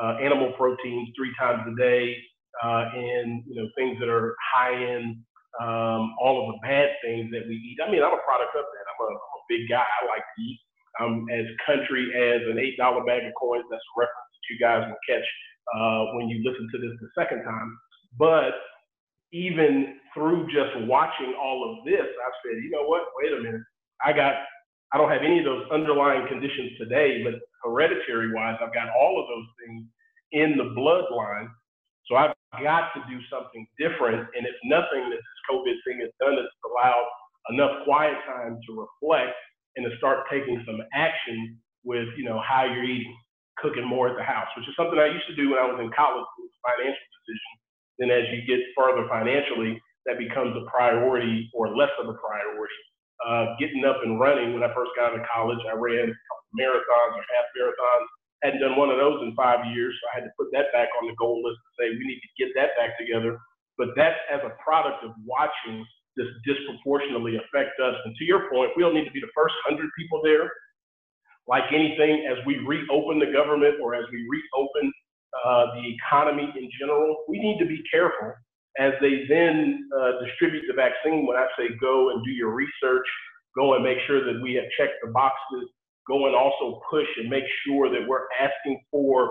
[0.00, 2.16] uh, animal proteins three times a day,
[2.62, 5.22] uh, and you know things that are high in
[5.60, 7.78] um, all of the bad things that we eat.
[7.84, 8.86] I mean, I'm a product of that.
[8.90, 9.84] I'm a, I'm a big guy.
[9.84, 10.60] I like to eat.
[11.00, 13.64] I'm as country as an eight dollar bag of coins.
[13.70, 15.26] That's a reference that you guys will catch
[15.74, 17.70] uh, when you listen to this the second time.
[18.18, 18.54] But
[19.34, 23.02] even through just watching all of this, I've said, you know what?
[23.18, 23.66] Wait a minute.
[23.98, 24.34] I got,
[24.94, 29.18] I don't have any of those underlying conditions today, but hereditary wise, I've got all
[29.18, 29.82] of those things
[30.30, 31.50] in the bloodline.
[32.06, 32.30] So I've
[32.62, 34.22] got to do something different.
[34.38, 37.08] And if nothing that this COVID thing has done is allowed
[37.50, 39.34] enough quiet time to reflect
[39.74, 43.16] and to start taking some action with, you know, how you're eating,
[43.58, 45.82] cooking more at the house, which is something I used to do when I was
[45.82, 47.63] in college, a financial decision.
[47.98, 52.80] Then as you get further financially, that becomes a priority or less of a priority.
[53.24, 56.12] Uh, getting up and running when I first got into college, I ran
[56.58, 58.06] marathons or half marathons.
[58.42, 60.92] Hadn't done one of those in five years, so I had to put that back
[61.00, 63.38] on the goal list and say we need to get that back together.
[63.78, 67.96] But that's as a product of watching this disproportionately affect us.
[68.04, 70.52] And to your point, we don't need to be the first hundred people there.
[71.48, 74.92] Like anything, as we reopen the government or as we reopen
[75.44, 78.32] uh, the economy in general, we need to be careful
[78.78, 81.26] as they then uh, distribute the vaccine.
[81.26, 83.06] When I say go and do your research,
[83.56, 85.68] go and make sure that we have checked the boxes,
[86.08, 89.30] go and also push and make sure that we're asking for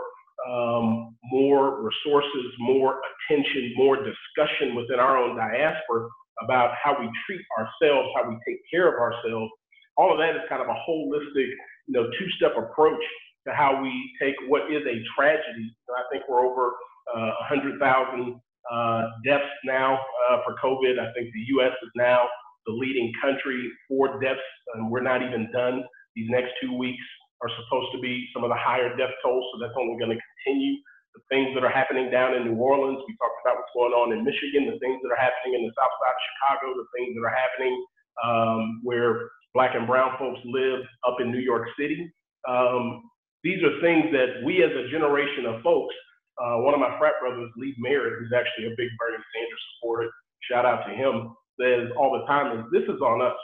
[0.49, 6.07] um, more resources, more attention, more discussion within our own diaspora
[6.41, 9.51] about how we treat ourselves, how we take care of ourselves.
[9.97, 11.47] All of that is kind of a holistic,
[11.87, 13.03] you know, two-step approach
[13.47, 15.75] to how we take what is a tragedy.
[15.89, 16.73] I think we're over
[17.13, 18.39] uh, 100,000
[18.71, 20.99] uh, deaths now uh, for COVID.
[20.99, 21.73] I think the U.S.
[21.83, 22.27] is now
[22.65, 24.39] the leading country for deaths,
[24.75, 25.83] and we're not even done.
[26.15, 27.03] These next two weeks
[27.41, 30.21] are supposed to be some of the higher death tolls, so that's only going to
[30.23, 30.75] continue.
[31.13, 34.15] The things that are happening down in New Orleans, we talked about what's going on
[34.15, 37.13] in Michigan, the things that are happening in the south side of Chicago, the things
[37.13, 37.75] that are happening
[38.23, 42.11] um, where black and brown folks live up in New York City.
[42.47, 43.03] Um,
[43.43, 45.95] these are things that we as a generation of folks,
[46.41, 50.09] uh, one of my frat brothers, Lee Merritt, who's actually a big Bernie Sanders supporter,
[50.49, 53.37] shout out to him, says all the time is this is on us.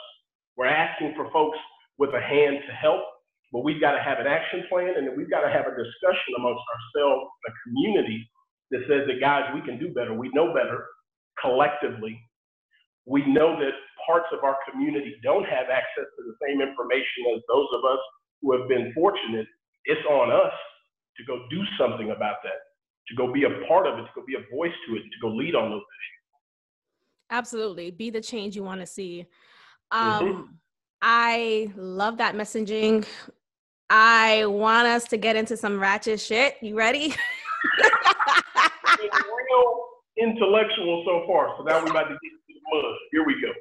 [0.56, 1.58] We're asking for folks
[1.98, 3.02] with a hand to help,
[3.52, 6.32] but we've got to have an action plan and we've got to have a discussion
[6.38, 8.28] amongst ourselves, the community
[8.70, 10.14] that says that guys, we can do better.
[10.14, 10.86] We know better
[11.40, 12.18] collectively.
[13.06, 13.72] We know that
[14.06, 18.00] parts of our community don't have access to the same information as those of us
[18.42, 19.46] who have been fortunate.
[19.84, 20.52] It's on us
[21.16, 22.60] to go do something about that,
[23.08, 25.18] to go be a part of it, to go be a voice to it, to
[25.22, 26.20] go lead on those issues.
[27.30, 27.90] Absolutely.
[27.90, 29.26] Be the change you want to see.
[29.90, 30.42] Um, mm-hmm.
[31.02, 33.06] I love that messaging.
[33.88, 36.56] I want us to get into some ratchet shit.
[36.60, 37.14] You ready?
[39.00, 39.86] real
[40.18, 41.54] intellectual so far.
[41.56, 42.94] So now we're about to get into the mud.
[43.10, 43.52] Here we go.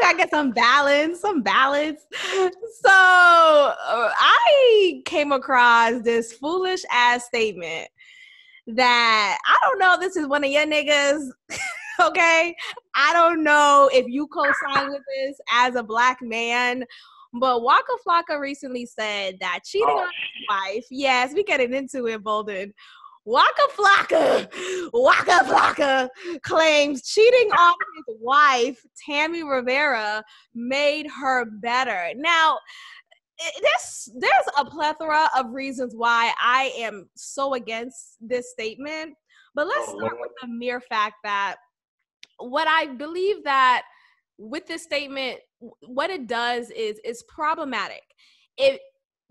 [0.00, 2.00] Know, I get some balance, some balance.
[2.10, 7.88] So uh, I came across this foolish ass statement
[8.66, 9.96] that I don't know.
[10.00, 11.28] This is one of your niggas.
[12.00, 12.54] okay,
[12.94, 16.84] I don't know if you co-sign with this as a black man,
[17.34, 22.06] but Waka Flocka recently said that cheating oh, on his wife, yes, we getting into
[22.06, 22.72] it, Bolden.
[23.24, 26.08] Waka Flocka, Waka Flocka
[26.42, 32.12] claims cheating on his wife, Tammy Rivera, made her better.
[32.16, 32.58] Now,
[33.60, 39.14] there's there's a plethora of reasons why I am so against this statement.
[39.54, 41.56] But let's oh, start with the mere fact that
[42.38, 43.82] what I believe that
[44.38, 45.38] with this statement,
[45.86, 48.02] what it does is is problematic.
[48.56, 48.80] It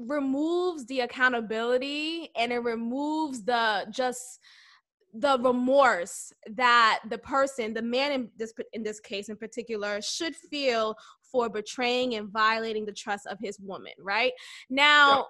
[0.07, 4.39] removes the accountability and it removes the just
[5.13, 10.35] the remorse that the person, the man in this in this case in particular, should
[10.35, 10.95] feel
[11.31, 13.93] for betraying and violating the trust of his woman.
[13.99, 14.33] Right
[14.69, 15.27] now.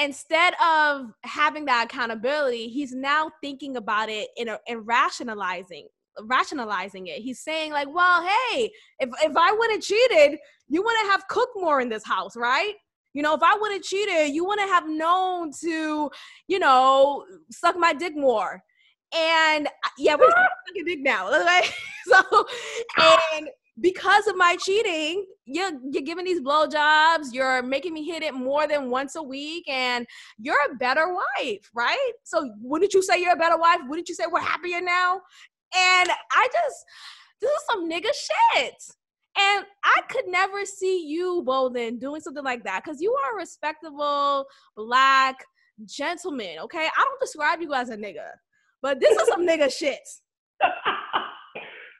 [0.00, 5.86] instead of having that accountability, he's now thinking about it in a, and rationalizing
[6.22, 7.20] rationalizing it.
[7.20, 11.56] He's saying like, well, hey, if if I would have cheated, you wouldn't have cooked
[11.56, 12.74] more in this house, right?
[13.14, 16.10] You know, if I would have cheated, you wouldn't have known to,
[16.48, 18.62] you know, suck my dick more.
[19.14, 20.30] And uh, yeah, we're
[20.66, 21.28] sucking dick now.
[21.32, 21.68] Okay?
[22.06, 22.46] so,
[23.34, 23.48] and
[23.80, 28.66] because of my cheating, you're you're giving these blowjobs, you're making me hit it more
[28.66, 30.06] than once a week, and
[30.38, 32.12] you're a better wife, right?
[32.24, 33.80] So wouldn't you say you're a better wife?
[33.86, 35.20] Wouldn't you say we're happier now?
[35.74, 36.84] And I just,
[37.40, 38.10] this is some nigga
[38.54, 38.74] shit.
[39.38, 43.36] And I could never see you, Bolden, doing something like that because you are a
[43.36, 44.44] respectable
[44.76, 45.44] black
[45.86, 46.86] gentleman, okay?
[46.86, 48.28] I don't describe you as a nigga,
[48.82, 50.00] but this is some nigga shit.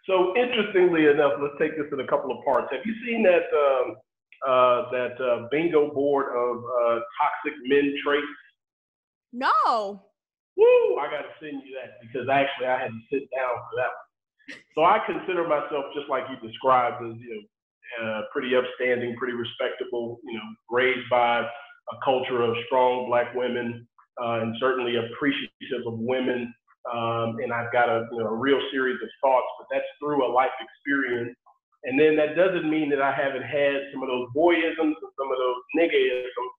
[0.07, 2.67] So interestingly enough, let's take this in a couple of parts.
[2.73, 3.97] Have you seen that um,
[4.43, 8.27] uh, that uh, bingo board of uh, toxic men traits?
[9.33, 10.03] No.
[10.57, 10.99] Woo!
[10.99, 13.95] I got to send you that because actually I had to sit down for that
[13.95, 14.12] one.
[14.75, 17.43] So I consider myself just like you described as you know
[18.03, 20.21] uh, pretty upstanding, pretty respectable.
[20.25, 23.87] You know, raised by a culture of strong black women
[24.23, 26.53] uh, and certainly appreciative of women.
[26.93, 30.27] Um, and I've got a you know a real series of thoughts, but that's through
[30.27, 31.37] a life experience
[31.85, 35.31] And then that doesn't mean that I haven't had some of those boyisms and some
[35.33, 36.53] of those niggaisms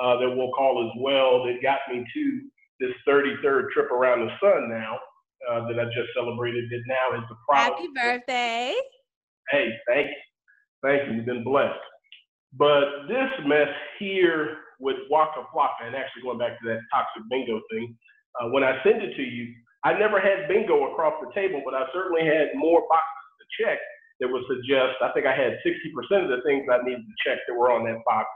[0.00, 2.40] uh, that we'll call as well that got me to
[2.80, 4.98] this 33rd trip around the sun now
[5.46, 6.70] uh, that I just celebrated.
[6.70, 7.80] That now is the product.
[7.80, 8.74] Happy birthday.
[9.50, 10.22] Hey, thank you.
[10.82, 11.16] Thank you.
[11.16, 11.78] You've been blessed.
[12.56, 17.60] But this mess here with Waka Flocka, and actually going back to that toxic bingo
[17.70, 17.96] thing,
[18.40, 19.52] uh, when I send it to you,
[19.84, 23.78] I never had bingo across the table, but I certainly had more boxes to check
[24.20, 27.38] that would suggest, I think I had 60% of the things I needed to check
[27.46, 28.26] that were on that box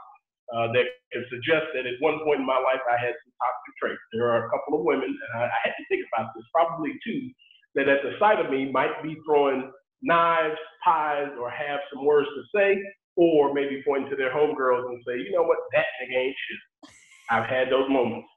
[0.53, 3.73] uh, that could suggest that at one point in my life I had some toxic
[3.81, 4.01] traits.
[4.13, 6.93] There are a couple of women, and I, I had to think about this, probably
[7.05, 7.29] two,
[7.75, 12.27] that at the sight of me might be throwing knives, pies, or have some words
[12.27, 12.81] to say,
[13.15, 16.91] or maybe pointing to their homegirls and say, you know what, that nigga ain't shit.
[17.29, 18.27] I've had those moments.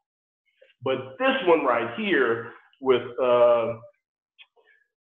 [0.83, 3.75] But this one right here with uh,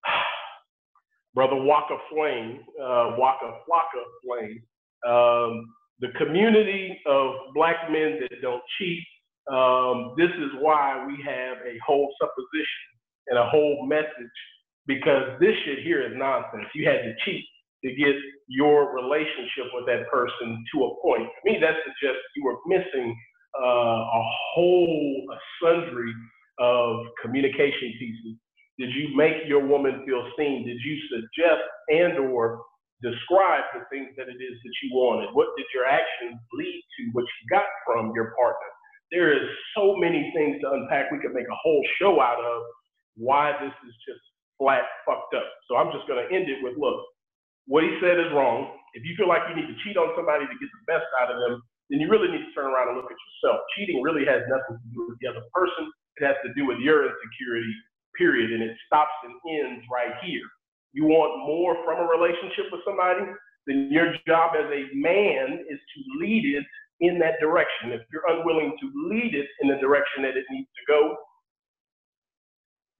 [1.34, 4.62] Brother Waka Flame, uh, Waka Flocka Flame,
[5.06, 5.66] um,
[6.00, 9.02] the community of black men that don't cheat.
[9.50, 12.88] Um, this is why we have a whole supposition
[13.28, 14.36] and a whole message
[14.86, 16.66] because this shit here is nonsense.
[16.74, 17.44] You had to cheat
[17.84, 18.14] to get
[18.48, 21.28] your relationship with that person to a point.
[21.28, 23.16] To me, that suggests you were missing
[23.62, 24.22] uh, a
[24.54, 26.12] whole a sundry
[26.58, 28.36] of communication pieces
[28.78, 30.66] did you make your woman feel seen?
[30.66, 32.62] Did you suggest and or
[33.04, 35.28] describe the things that it is that you wanted?
[35.36, 38.70] What did your actions lead to what you got from your partner?
[39.12, 39.44] There is
[39.76, 41.12] so many things to unpack.
[41.12, 42.64] We could make a whole show out of
[43.20, 44.24] why this is just
[44.56, 45.46] flat fucked up.
[45.68, 47.04] So I'm just gonna end it with look,
[47.68, 48.72] what he said is wrong.
[48.96, 51.28] If you feel like you need to cheat on somebody to get the best out
[51.28, 53.60] of them, then you really need to turn around and look at yourself.
[53.76, 55.90] Cheating really has nothing to do with the other person.
[56.16, 57.74] It has to do with your insecurity
[58.16, 58.52] period.
[58.54, 60.46] And it stops and ends right here.
[60.94, 63.26] You want more from a relationship with somebody,
[63.66, 66.64] then your job as a man is to lead it
[67.00, 67.90] in that direction.
[67.90, 71.16] If you're unwilling to lead it in the direction that it needs to go,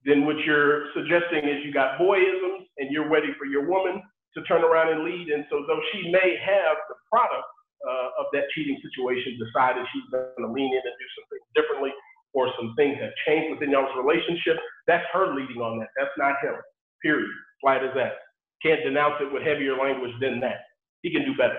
[0.03, 4.03] then what you're suggesting is you got boyisms and you're waiting for your woman
[4.35, 5.29] to turn around and lead.
[5.31, 7.47] And so, though she may have the product
[7.87, 11.91] uh, of that cheating situation, decided she's going to lean in and do something differently,
[12.35, 15.89] or some things have changed within y'all's relationship, that's her leading on that.
[15.97, 16.53] That's not him.
[17.01, 17.31] Period.
[17.65, 18.21] Flat as that.
[18.61, 20.69] Can't denounce it with heavier language than that.
[21.01, 21.57] He can do better.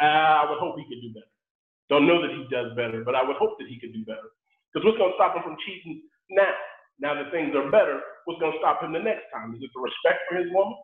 [0.00, 1.32] I would hope he could do better.
[1.92, 4.32] Don't know that he does better, but I would hope that he could do better.
[4.72, 6.56] Because what's going to stop him from cheating now?
[6.98, 9.52] Now that things are better, what's going to stop him the next time?
[9.52, 10.80] Is it the respect for his woman?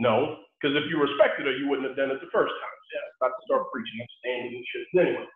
[0.00, 2.76] No, because if you respected her, you wouldn't have done it the first time.
[2.96, 4.86] Yeah, about to start preaching, I'm standing and shit.
[4.96, 5.28] Anyway,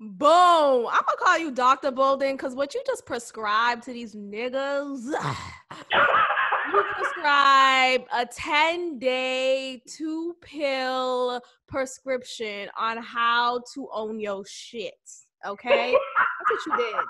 [0.00, 0.86] Boom.
[0.86, 1.90] I'm gonna call you Dr.
[1.90, 5.00] Bolden because what you just prescribed to these niggas,
[7.18, 14.94] prescribe a 10 day, two pill prescription on how to own your shit.
[15.46, 15.92] Okay?
[15.92, 17.04] That's what you did.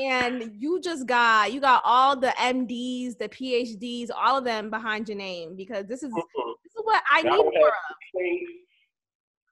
[0.00, 5.08] And you just got you got all the MDs, the PhDs, all of them behind
[5.08, 6.50] your name because this is mm-hmm.
[6.62, 7.74] this is what I need more of.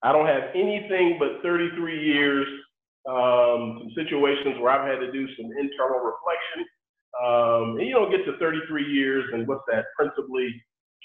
[0.02, 2.46] I don't have anything but 33 years,
[3.08, 6.66] um, some situations where I've had to do some internal reflection.
[7.24, 10.50] Um, and you don't get to 33 years and what's that, principally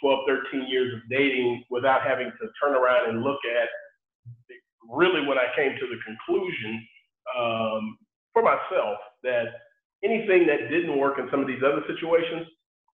[0.02, 3.70] 12, 13 years of dating without having to turn around and look at
[4.90, 6.88] really when I came to the conclusion
[7.38, 7.98] um,
[8.34, 9.46] for myself that
[10.04, 12.48] anything that didn't work in some of these other situations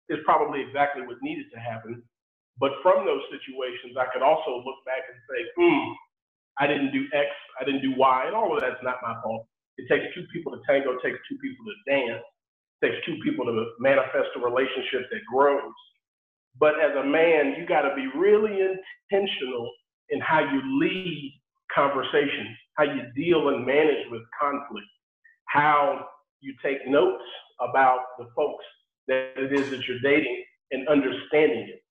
[0.09, 2.03] is probably exactly what needed to happen
[2.59, 5.93] but from those situations, I could also look back and say, hmm,
[6.57, 7.29] I didn't do X,
[7.61, 9.45] I didn't do Y, and all of that's not my fault.
[9.77, 12.25] It takes two people to tango, it takes two people to dance,
[12.83, 15.73] takes two people to manifest a relationship that grows.
[16.59, 18.59] But as a man, you got to be really
[19.11, 19.71] intentional
[20.09, 21.33] in how you lead
[21.73, 24.87] conversations, how you deal and manage with conflict,
[25.45, 26.07] how
[26.39, 27.23] you take notes
[27.59, 28.65] about the folks
[29.07, 31.81] that it is that you're dating and understanding it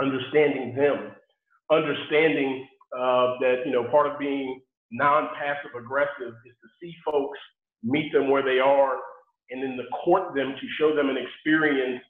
[0.00, 1.12] understanding them,
[1.70, 4.60] understanding uh, that you know part of being
[4.92, 7.38] non-passive aggressive is to see folks,
[7.82, 8.96] meet them where they are,
[9.50, 12.02] and then to court them to show them an experience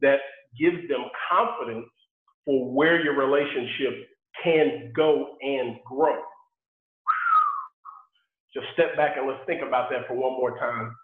[0.00, 0.18] that
[0.58, 1.86] gives them confidence
[2.44, 4.08] for where your relationship
[4.42, 6.20] can go and grow.
[8.52, 10.94] Just step back and let's think about that for one more time.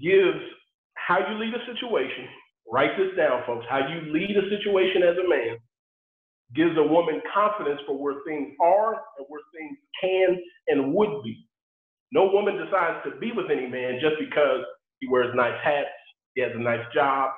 [0.00, 0.40] Gives
[0.94, 2.26] how you lead a situation,
[2.70, 5.58] write this down, folks, how you lead a situation as a man
[6.54, 10.38] gives a woman confidence for where things are and where things can
[10.68, 11.46] and would be.
[12.12, 14.62] No woman decides to be with any man just because
[15.00, 15.94] he wears nice hats,
[16.34, 17.30] he has a nice job.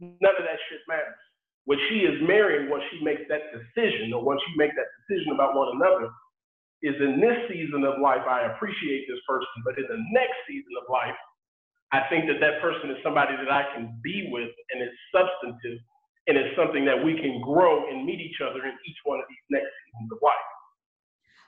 [0.00, 1.18] None of that shit matters.
[1.64, 5.34] When she is marrying, once she makes that decision, or once you make that decision
[5.34, 6.08] about one another,
[6.82, 10.70] is in this season of life, I appreciate this person, but in the next season
[10.78, 11.16] of life,
[11.92, 15.78] I think that that person is somebody that I can be with and it's substantive
[16.26, 19.26] and it's something that we can grow and meet each other in each one of
[19.30, 20.48] these next seasons of life.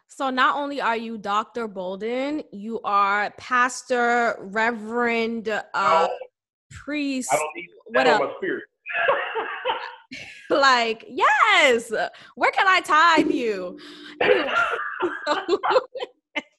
[0.09, 1.69] So not only are you Dr.
[1.69, 6.09] Bolden, you are pastor, reverend, uh,
[6.71, 7.33] priest.
[7.33, 8.65] I don't need that what spirit.
[10.51, 11.93] like, yes.
[12.35, 13.79] Where can I tithe you?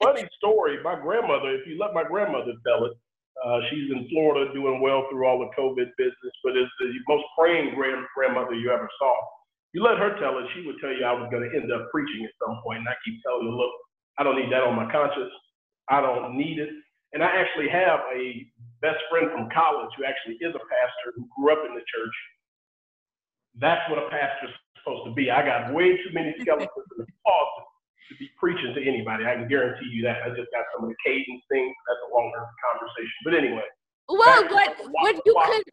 [0.02, 0.82] Funny story.
[0.84, 2.94] My grandmother, if you let my grandmother tell it,
[3.46, 7.26] uh, she's in Florida doing well through all the COVID business, but is the most
[7.38, 9.14] praying grand- grandmother you ever saw.
[9.74, 11.94] You let her tell it, she would tell you I was going to end up
[11.94, 12.82] preaching at some point.
[12.82, 13.74] And I keep telling her, look,
[14.18, 15.30] I don't need that on my conscience.
[15.90, 16.70] I don't need it.
[17.14, 18.46] And I actually have a
[18.82, 22.18] best friend from college who actually is a pastor who grew up in the church.
[23.58, 25.30] That's what a pastor's supposed to be.
[25.30, 27.66] I got way too many skeletons in the closet
[28.10, 29.26] to be preaching to anybody.
[29.26, 30.22] I can guarantee you that.
[30.26, 31.74] I just got some of the cadence things.
[31.90, 33.18] That's a longer conversation.
[33.26, 33.68] But anyway.
[34.10, 35.66] Well, what what you could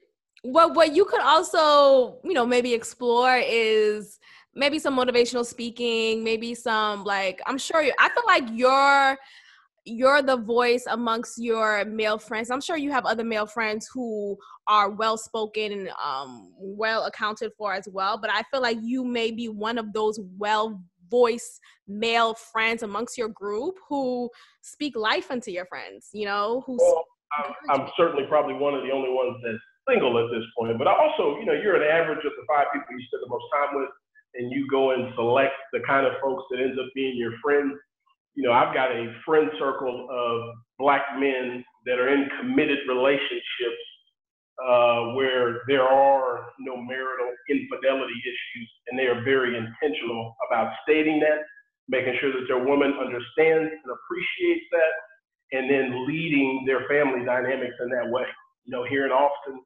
[0.53, 4.19] what what you could also you know maybe explore is
[4.57, 7.93] maybe some motivational speaking, maybe some like I'm sure you.
[8.01, 9.17] I feel like you're
[9.85, 12.51] you're the voice amongst your male friends.
[12.51, 14.37] I'm sure you have other male friends who
[14.67, 18.19] are well spoken and um, well accounted for as well.
[18.19, 23.17] But I feel like you may be one of those well voice male friends amongst
[23.17, 24.29] your group who
[24.63, 27.05] speak life into your friends, you know, who well,
[27.39, 29.59] I'm, I'm, certainly probably one of the only ones that's
[29.89, 30.77] single at this point.
[30.79, 33.47] But also, you know, you're an average of the five people you spend the most
[33.55, 33.91] time with,
[34.35, 37.75] and you go and select the kind of folks that ends up being your friends.
[38.35, 43.83] You know, I've got a friend circle of black men that are in committed relationships
[44.63, 51.21] uh, where there are no marital infidelity issues, and they are very intentional about stating
[51.21, 51.45] that,
[51.89, 54.93] making sure that their woman understands and appreciates that,
[55.53, 58.25] and then leading their family dynamics in that way.
[58.65, 59.61] You know, here in Austin,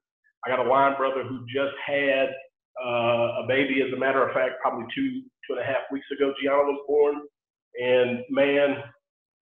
[0.44, 2.28] I got a line brother who just had
[2.82, 6.06] uh, a baby, as a matter of fact, probably two, two and a half weeks
[6.16, 7.16] ago, Gianna was born.
[7.80, 8.82] And man,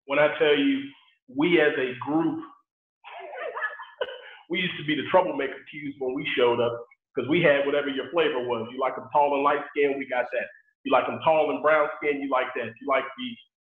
[0.06, 0.82] when I tell you,
[1.36, 2.40] we as a group
[4.50, 6.72] we used to be the troublemaker cues when we showed up
[7.14, 8.68] because we had whatever your flavor was.
[8.72, 10.46] You like them tall and light skinned, we got that.
[10.84, 12.72] You like them tall and brown skinned, you like that.
[12.80, 13.28] You like the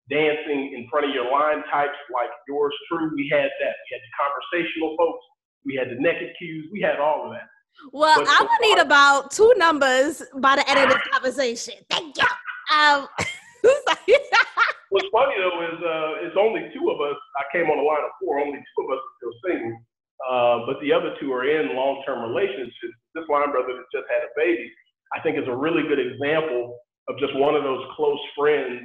[0.08, 3.74] dancing in front of your line types like yours true, we had that.
[3.76, 5.24] We had the conversational folks,
[5.68, 7.44] we had the naked cues, we had all of that.
[7.92, 11.74] Well, but I'm gonna need about two numbers by the end of this conversation.
[11.90, 12.26] Thank you.
[12.74, 13.06] Um,
[14.90, 17.16] What's funny though is uh, it's only two of us.
[17.36, 18.40] I came on a line of four.
[18.40, 19.76] Only two of us are still single.
[20.24, 22.96] Uh, but the other two are in long-term relationships.
[23.14, 24.72] This line brother that just had a baby,
[25.14, 28.82] I think is a really good example of just one of those close friends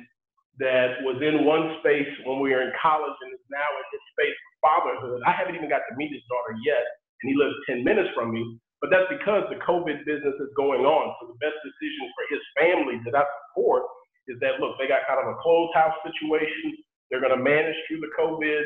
[0.60, 4.04] that was in one space when we were in college and is now in his
[4.14, 5.22] space of fatherhood.
[5.26, 6.86] I haven't even got to meet his daughter yet,
[7.22, 8.43] and he lives 10 minutes from me.
[8.82, 11.16] But that's because the COVID business is going on.
[11.18, 13.88] So the best decision for his family that I support
[14.28, 16.76] is that look, they got kind of a closed house situation.
[17.10, 18.64] They're going to manage through the COVID.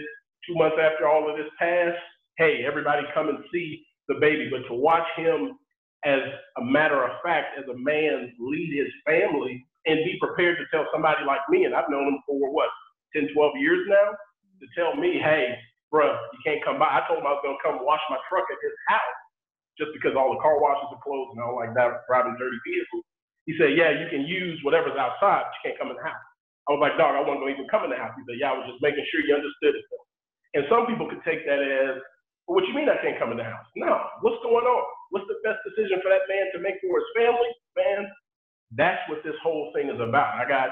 [0.49, 2.01] Two months after all of this passed,
[2.37, 4.49] hey, everybody come and see the baby.
[4.49, 5.55] But to watch him
[6.05, 6.19] as
[6.57, 10.85] a matter of fact, as a man, lead his family and be prepared to tell
[10.91, 12.69] somebody like me, and I've known him for what,
[13.15, 14.13] 10, 12 years now,
[14.59, 15.55] to tell me, hey,
[15.89, 16.91] bruh, you can't come by.
[16.91, 19.19] I told him I was going to come wash my truck at his house
[19.79, 22.57] just because all the car washes are closed and I don't like that driving dirty
[22.65, 23.05] vehicles.
[23.45, 26.25] He said, yeah, you can use whatever's outside, but you can't come in the house.
[26.67, 28.11] I was like, dog, I wasn't going to even come in the house.
[28.19, 29.85] He said, yeah, I was just making sure you understood it.
[30.57, 32.03] And some people could take that as,
[32.49, 33.63] what you mean I can't come in the house?
[33.79, 34.03] No.
[34.19, 34.83] What's going on?
[35.15, 37.51] What's the best decision for that man to make for his family?
[37.79, 38.07] Man,
[38.75, 40.35] that's what this whole thing is about.
[40.35, 40.69] I got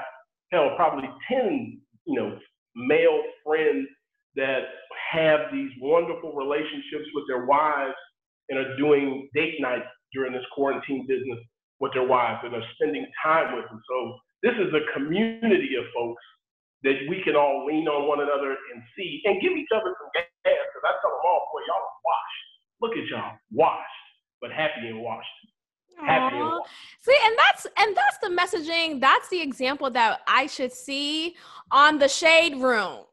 [0.52, 2.38] hell probably 10, you know,
[2.74, 3.88] male friends
[4.36, 4.60] that
[5.12, 7.94] have these wonderful relationships with their wives
[8.48, 11.38] and are doing date nights during this quarantine business
[11.80, 13.80] with their wives and are spending time with them.
[13.88, 16.22] So this is a community of folks
[16.84, 20.10] that we can all lean on one another and see and give each other some
[20.14, 20.28] gas.
[20.44, 22.46] Because I tell them all, boy, y'all are washed.
[22.80, 24.06] Look at y'all, washed,
[24.40, 25.26] but happy and washed.
[25.98, 26.36] Happy.
[27.00, 29.00] See, and that's and that's the messaging.
[29.00, 31.36] That's the example that I should see
[31.70, 33.04] on the shade room.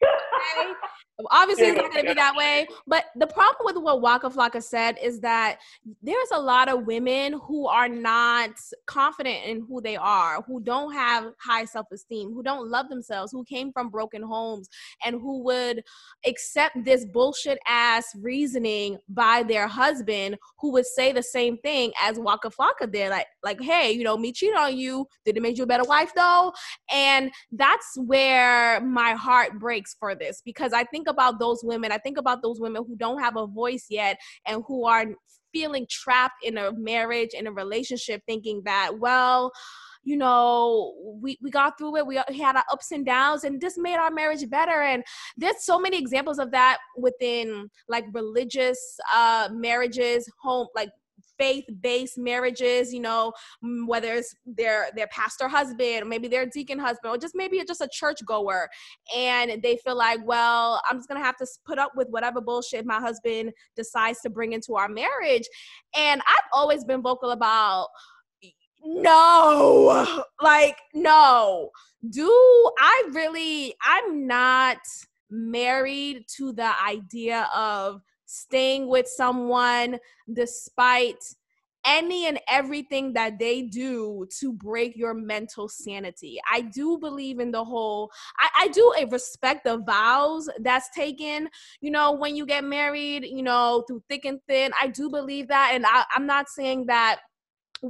[0.00, 0.72] way.
[1.30, 2.66] Obviously, it's not going to be that way.
[2.86, 5.58] But the problem with what Waka Flocka said is that
[6.02, 8.50] there's a lot of women who are not
[8.86, 13.30] confident in who they are, who don't have high self esteem, who don't love themselves,
[13.30, 14.68] who came from broken homes,
[15.04, 15.82] and who would
[16.26, 22.18] accept this bullshit ass reasoning by their husband, who would say the same thing as
[22.18, 25.56] Waka Flocka did, like, like, hey, you know, me cheating on you, did it make
[25.56, 26.52] you a better wife though?
[26.92, 31.92] And that's where my heart breaks for this because I think think about those women.
[31.92, 35.06] I think about those women who don't have a voice yet and who are
[35.52, 39.52] feeling trapped in a marriage, in a relationship, thinking that, well,
[40.02, 42.06] you know, we, we got through it.
[42.06, 44.82] We had our ups and downs, and this made our marriage better.
[44.82, 45.02] And
[45.36, 50.90] there's so many examples of that within like religious uh, marriages, home like
[51.38, 53.32] faith-based marriages you know
[53.86, 57.88] whether it's their their pastor husband maybe their deacon husband or just maybe just a
[57.92, 58.68] church goer
[59.16, 62.86] and they feel like well i'm just gonna have to put up with whatever bullshit
[62.86, 65.48] my husband decides to bring into our marriage.
[65.96, 67.88] And i've always been vocal about
[68.84, 71.70] no like no.
[72.10, 72.28] Do
[72.78, 74.78] i really i'm not
[75.30, 79.98] married to the idea of staying with someone
[80.32, 81.22] despite
[81.86, 86.40] any and everything that they do to break your mental sanity.
[86.50, 91.48] I do believe in the whole, I, I do respect the vows that's taken,
[91.80, 94.72] you know, when you get married, you know, through thick and thin.
[94.80, 95.72] I do believe that.
[95.74, 97.20] And I, I'm not saying that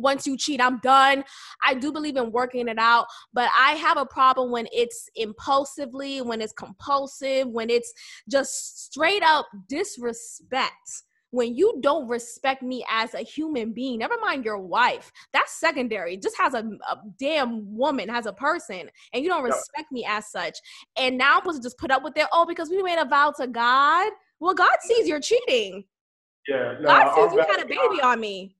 [0.01, 1.25] once you cheat, I'm done.
[1.65, 6.21] I do believe in working it out, but I have a problem when it's impulsively,
[6.21, 7.93] when it's compulsive, when it's
[8.29, 11.03] just straight up disrespect.
[11.31, 16.17] When you don't respect me as a human being, never mind your wife, that's secondary.
[16.17, 20.31] Just has a, a damn woman, has a person, and you don't respect me as
[20.31, 20.57] such.
[20.97, 22.29] And now I'm supposed to just put up with it.
[22.33, 24.13] Oh, because we made a vow to God.
[24.39, 25.83] Well, God sees you're cheating.
[26.47, 28.55] Yeah, no, God sees you had a baby on me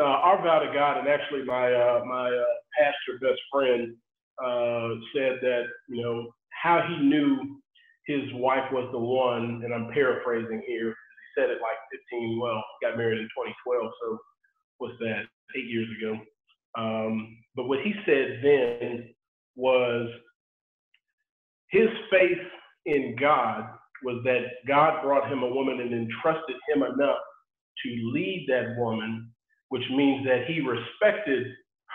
[0.00, 3.94] uh, our vow to God, and actually my uh, my uh, pastor best friend
[4.42, 7.60] uh, said that you know how he knew
[8.06, 10.88] his wife was the one, and I'm paraphrasing here.
[10.88, 11.76] He said it like
[12.10, 12.40] 15.
[12.40, 14.18] Well, got married in 2012, so
[14.80, 15.22] was that?
[15.56, 16.18] Eight years ago.
[16.76, 19.14] Um, but what he said then
[19.56, 20.08] was
[21.70, 22.38] his faith
[22.86, 23.64] in God
[24.04, 27.18] was that God brought him a woman and entrusted him enough
[27.84, 29.30] to lead that woman
[29.68, 31.46] which means that he respected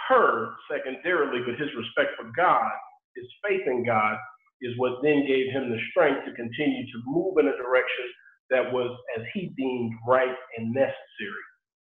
[0.10, 2.72] her secondarily, but his respect for God,
[3.16, 4.18] his faith in God,
[4.62, 8.06] is what then gave him the strength to continue to move in a direction
[8.50, 11.46] that was as he deemed right and necessary.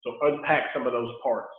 [0.05, 1.53] So unpack some of those parts.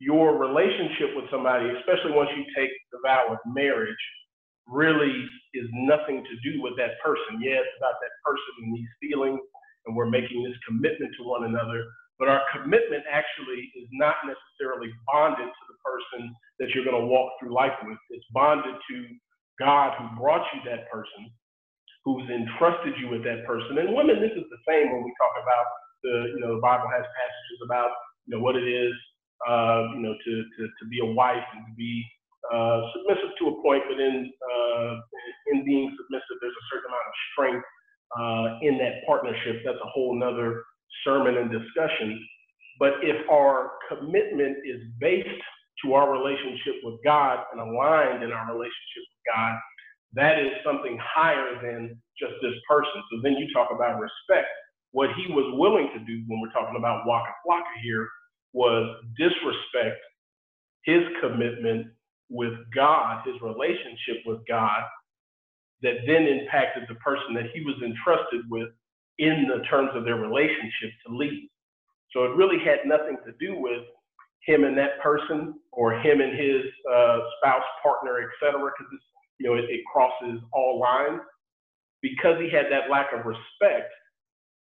[0.00, 3.96] Your relationship with somebody, especially once you take the vow of marriage,
[4.68, 7.40] really is nothing to do with that person.
[7.40, 9.40] Yeah, it's about that person and these feelings,
[9.86, 11.84] and we're making this commitment to one another,
[12.18, 17.06] but our commitment actually is not necessarily bonded to the person that you're going to
[17.06, 17.98] walk through life with.
[18.10, 18.96] It's bonded to
[19.58, 21.30] God who brought you that person,
[22.04, 23.78] who's entrusted you with that person.
[23.78, 25.66] And women, this is the same when we talk about
[26.02, 27.90] the, you know, the Bible has passages about,
[28.26, 28.94] you know, what it is,
[29.46, 32.02] uh, you know, to, to, to be a wife and to be
[32.50, 34.94] uh, submissive to a point, but in, uh,
[35.54, 37.66] in being submissive, there's a certain amount of strength
[38.18, 39.62] uh, in that partnership.
[39.66, 40.62] That's a whole nother
[41.04, 42.18] sermon and discussion.
[42.78, 45.28] But if our commitment is based
[45.84, 49.58] to our relationship with God and aligned in our relationship with God,
[50.14, 53.02] that is something higher than just this person.
[53.10, 54.48] So then you talk about respect.
[54.92, 58.08] What he was willing to do when we're talking about Waka Flocka here
[58.52, 60.00] was disrespect
[60.84, 61.88] his commitment
[62.30, 64.82] with God, his relationship with God,
[65.82, 68.68] that then impacted the person that he was entrusted with
[69.18, 71.50] in the terms of their relationship to lead.
[72.12, 73.82] So it really had nothing to do with
[74.46, 78.70] him and that person or him and his uh, spouse, partner, etc.
[78.72, 78.92] Because
[79.38, 81.20] you know it, it crosses all lines.
[82.00, 83.90] Because he had that lack of respect,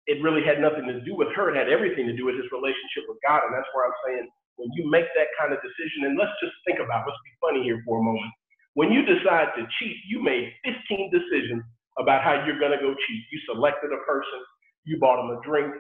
[0.10, 1.54] it really had nothing to do with her.
[1.54, 3.46] It had everything to do with his relationship with God.
[3.46, 4.26] And that's where I'm saying
[4.58, 7.62] when you make that kind of decision, and let's just think about, let's be funny
[7.64, 8.34] here for a moment.
[8.74, 11.64] When you decide to cheat, you made 15 decisions
[12.00, 13.24] about how you're going to go cheat.
[13.32, 14.40] You selected a person,
[14.86, 15.76] you bought them a drink,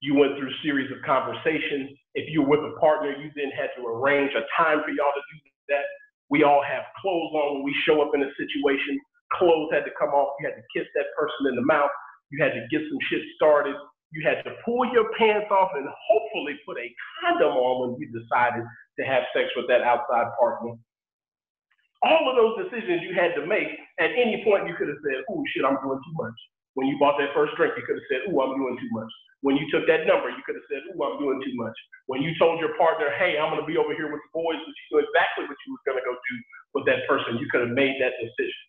[0.00, 1.92] you went through a series of conversations.
[2.16, 5.12] If you were with a partner, you then had to arrange a time for y'all
[5.12, 5.36] to do
[5.68, 5.84] that.
[6.32, 8.98] We all have clothes on when we show up in a situation.
[9.36, 10.34] Clothes had to come off.
[10.40, 11.92] You had to kiss that person in the mouth.
[12.32, 13.76] You had to get some shit started.
[14.10, 16.88] You had to pull your pants off and hopefully put a
[17.20, 20.74] condom on when you decided to have sex with that outside partner
[22.02, 23.68] all of those decisions you had to make.
[24.00, 26.38] At any point, you could have said, "Oh shit, I'm doing too much."
[26.74, 29.10] When you bought that first drink, you could have said, "Oh, I'm doing too much."
[29.42, 31.76] When you took that number, you could have said, "Oh, I'm doing too much."
[32.06, 34.58] When you told your partner, "Hey, I'm going to be over here with the boys,"
[34.58, 36.36] but you knew exactly what you was going to go do
[36.74, 38.64] with that person, you could have made that decision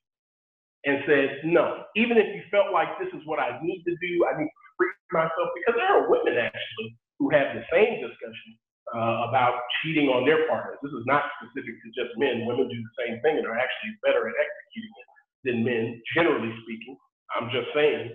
[0.86, 4.25] and said, "No." Even if you felt like this is what I need to do,
[4.27, 8.57] I need to free myself because there are women actually who have the same discussion
[8.93, 10.77] uh, about cheating on their partners.
[10.84, 12.45] This is not specific to just men.
[12.45, 15.07] Women do the same thing and are actually better at executing it
[15.45, 16.97] than men, generally speaking.
[17.36, 18.11] I'm just saying.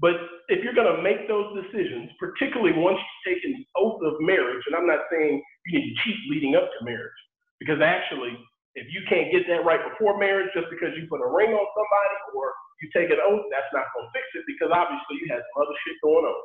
[0.00, 0.16] But
[0.48, 4.64] if you're going to make those decisions, particularly once you've taken the oath of marriage,
[4.66, 7.20] and I'm not saying you need to cheat leading up to marriage,
[7.60, 8.32] because actually,
[8.80, 11.66] if you can't get that right before marriage, just because you put a ring on
[11.76, 12.48] somebody or
[12.80, 15.68] you take an oath, that's not going to fix it because obviously you had some
[15.68, 16.42] other shit going on.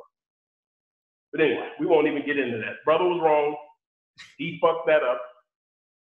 [1.35, 2.79] But anyway, we won't even get into that.
[2.87, 3.59] Brother was wrong.
[4.39, 5.19] He fucked that up.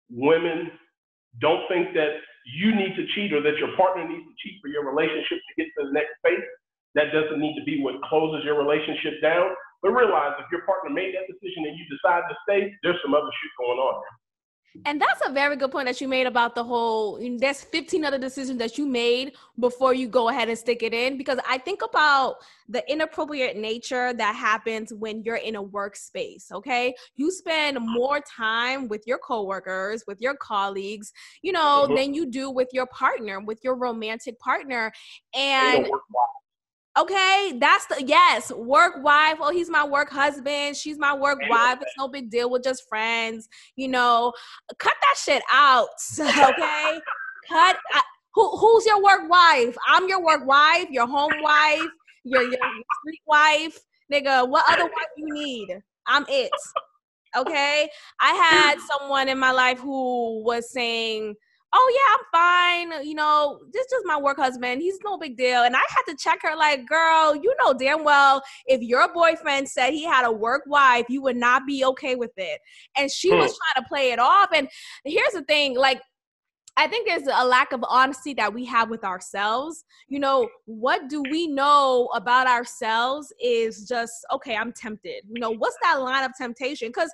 [0.09, 0.70] Women
[1.43, 4.70] don't think that you need to cheat or that your partner needs to cheat for
[4.70, 6.47] your relationship to get to the next phase.
[6.95, 9.51] That doesn't need to be what closes your relationship down.
[9.83, 13.12] But realize if your partner made that decision and you decide to stay, there's some
[13.12, 14.16] other shit going on there.
[14.85, 17.19] And that's a very good point that you made about the whole.
[17.39, 21.17] There's 15 other decisions that you made before you go ahead and stick it in.
[21.17, 22.37] Because I think about
[22.69, 26.53] the inappropriate nature that happens when you're in a workspace.
[26.53, 31.12] Okay, you spend more time with your coworkers, with your colleagues,
[31.43, 31.95] you know, mm-hmm.
[31.95, 34.93] than you do with your partner, with your romantic partner,
[35.35, 35.89] and.
[36.99, 39.36] Okay, that's the yes, work wife.
[39.40, 40.76] Oh, he's my work husband.
[40.76, 41.78] She's my work wife.
[41.82, 42.51] It's no big deal.
[42.51, 43.49] We're just friends.
[43.76, 44.32] You know,
[44.78, 45.88] cut that shit out.
[46.18, 47.01] Okay,
[47.49, 47.76] cut.
[47.92, 48.03] I,
[48.34, 49.76] who, who's your work wife?
[49.86, 50.86] I'm your work wife.
[50.90, 51.88] Your home wife.
[52.24, 53.78] Your your street wife.
[54.12, 55.78] Nigga, what other wife you need?
[56.07, 56.51] I'm it.
[57.36, 57.88] Okay,
[58.20, 61.34] I had someone in my life who was saying
[61.73, 63.07] oh yeah, I'm fine.
[63.07, 64.83] You know, this just my work husband.
[64.83, 65.62] He's no big deal.
[65.62, 69.69] And I had to check her like, girl, you know damn well if your boyfriend
[69.69, 72.61] said he had a work wife, you would not be okay with it.
[72.97, 73.39] And she hmm.
[73.39, 74.49] was trying to play it off.
[74.55, 74.69] And
[75.05, 76.01] here's the thing, like
[76.79, 79.85] I think there's a lack of honesty that we have with ourselves.
[80.09, 85.22] You know, what do we know about ourselves is just, okay, I'm tempted.
[85.33, 86.89] You know, what's that line of temptation?
[86.89, 87.11] Because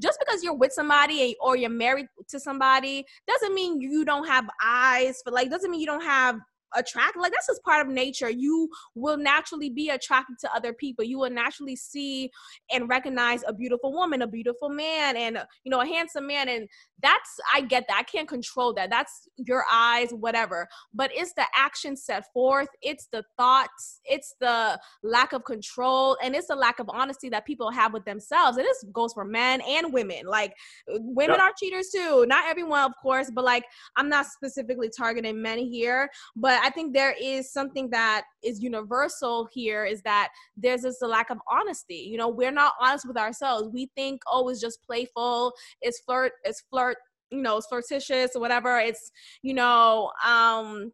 [0.00, 4.46] just because you're with somebody or you're married to somebody doesn't mean you don't have
[4.62, 6.40] eyes for, like, doesn't mean you don't have
[6.74, 8.30] attract like that's just part of nature.
[8.30, 11.04] You will naturally be attracted to other people.
[11.04, 12.30] You will naturally see
[12.72, 16.68] and recognize a beautiful woman a beautiful man and you know a handsome man and
[17.02, 17.98] that's i get that.
[17.98, 18.90] I can't control that.
[18.90, 20.68] That's your eyes whatever.
[20.92, 22.68] But it's the action set forth.
[22.82, 24.00] It's the thoughts.
[24.04, 28.04] It's the lack of control and it's the lack of honesty that people have with
[28.04, 28.56] themselves.
[28.56, 30.26] And this goes for men and women.
[30.26, 30.54] Like
[30.88, 32.24] women are cheaters too.
[32.26, 33.64] Not everyone of course but like
[33.96, 39.46] i'm not specifically targeting men here but I think there is something that is universal
[39.52, 42.08] here is that there's this a lack of honesty.
[42.10, 43.68] You know, we're not honest with ourselves.
[43.70, 45.52] We think, oh, it's just playful,
[45.82, 46.96] it's flirt, it's flirt,
[47.30, 48.78] you know, it's flirtatious or whatever.
[48.78, 49.12] It's,
[49.42, 50.90] you know, um,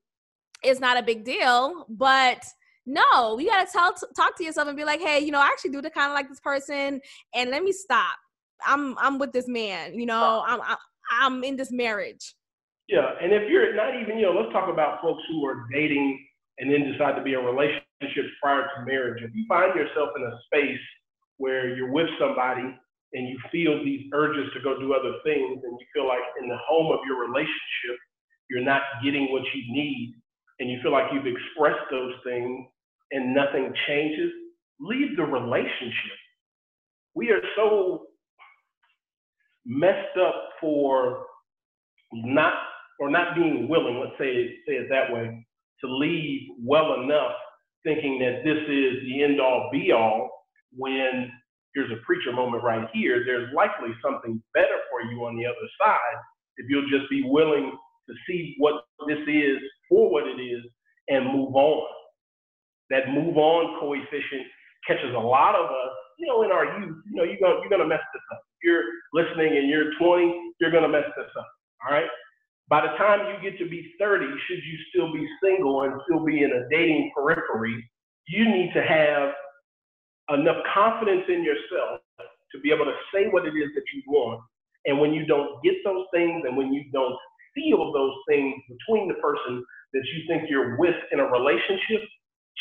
[0.65, 1.87] it's not a big deal.
[1.89, 2.45] But
[2.85, 5.71] no, you gotta tell talk to yourself and be like, hey, you know, I actually
[5.71, 7.01] do the kind of like this person,
[7.33, 8.17] and let me stop.
[8.67, 10.61] I'm I'm with this man, you know, I'm
[11.13, 12.35] I'm in this marriage.
[12.91, 16.27] Yeah, and if you're not even, you know, let's talk about folks who are dating
[16.59, 19.23] and then decide to be in relationships prior to marriage.
[19.23, 20.83] If you find yourself in a space
[21.37, 22.67] where you're with somebody
[23.13, 26.49] and you feel these urges to go do other things, and you feel like in
[26.49, 27.97] the home of your relationship,
[28.51, 30.15] you're not getting what you need,
[30.59, 32.67] and you feel like you've expressed those things
[33.13, 34.33] and nothing changes,
[34.81, 36.19] leave the relationship.
[37.15, 38.07] We are so
[39.65, 41.27] messed up for
[42.13, 42.55] not
[43.01, 45.47] or not being willing, let's say it, say it that way,
[45.83, 47.33] to leave well enough
[47.85, 50.31] thinking that this is the end all be all
[50.77, 51.33] when
[51.75, 55.69] here's a preacher moment right here, there's likely something better for you on the other
[55.81, 56.19] side
[56.59, 57.73] if you'll just be willing
[58.09, 60.63] to see what this is for what it is
[61.09, 61.87] and move on.
[62.91, 64.47] That move on coefficient
[64.87, 67.71] catches a lot of us, you know, in our youth, you know, you're gonna, you're
[67.71, 68.43] gonna mess this up.
[68.61, 68.85] If you're
[69.15, 71.49] listening and you're 20, you're gonna mess this up.
[71.87, 72.11] All right.
[72.71, 76.25] By the time you get to be 30, should you still be single and still
[76.25, 77.91] be in a dating periphery,
[78.29, 79.35] you need to have
[80.39, 82.01] enough confidence in yourself
[82.53, 84.41] to be able to say what it is that you want.
[84.87, 87.17] And when you don't get those things and when you don't
[87.55, 92.03] feel those things between the person that you think you're with in a relationship,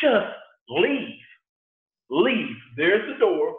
[0.01, 0.28] just
[0.70, 1.16] leave.
[2.10, 2.55] Leave.
[2.78, 3.55] There's the door.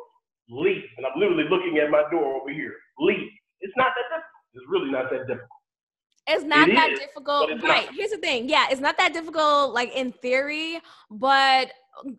[0.51, 0.83] Leave.
[0.99, 2.75] And I'm literally looking at my door over here.
[2.99, 3.31] Leave.
[3.61, 4.45] It's not that difficult.
[4.55, 5.60] It's really not that difficult.
[6.27, 7.51] It's not it that is, difficult.
[7.63, 7.87] Right.
[7.87, 7.95] Not.
[7.95, 8.49] Here's the thing.
[8.49, 11.73] Yeah, it's not that difficult, like in theory, but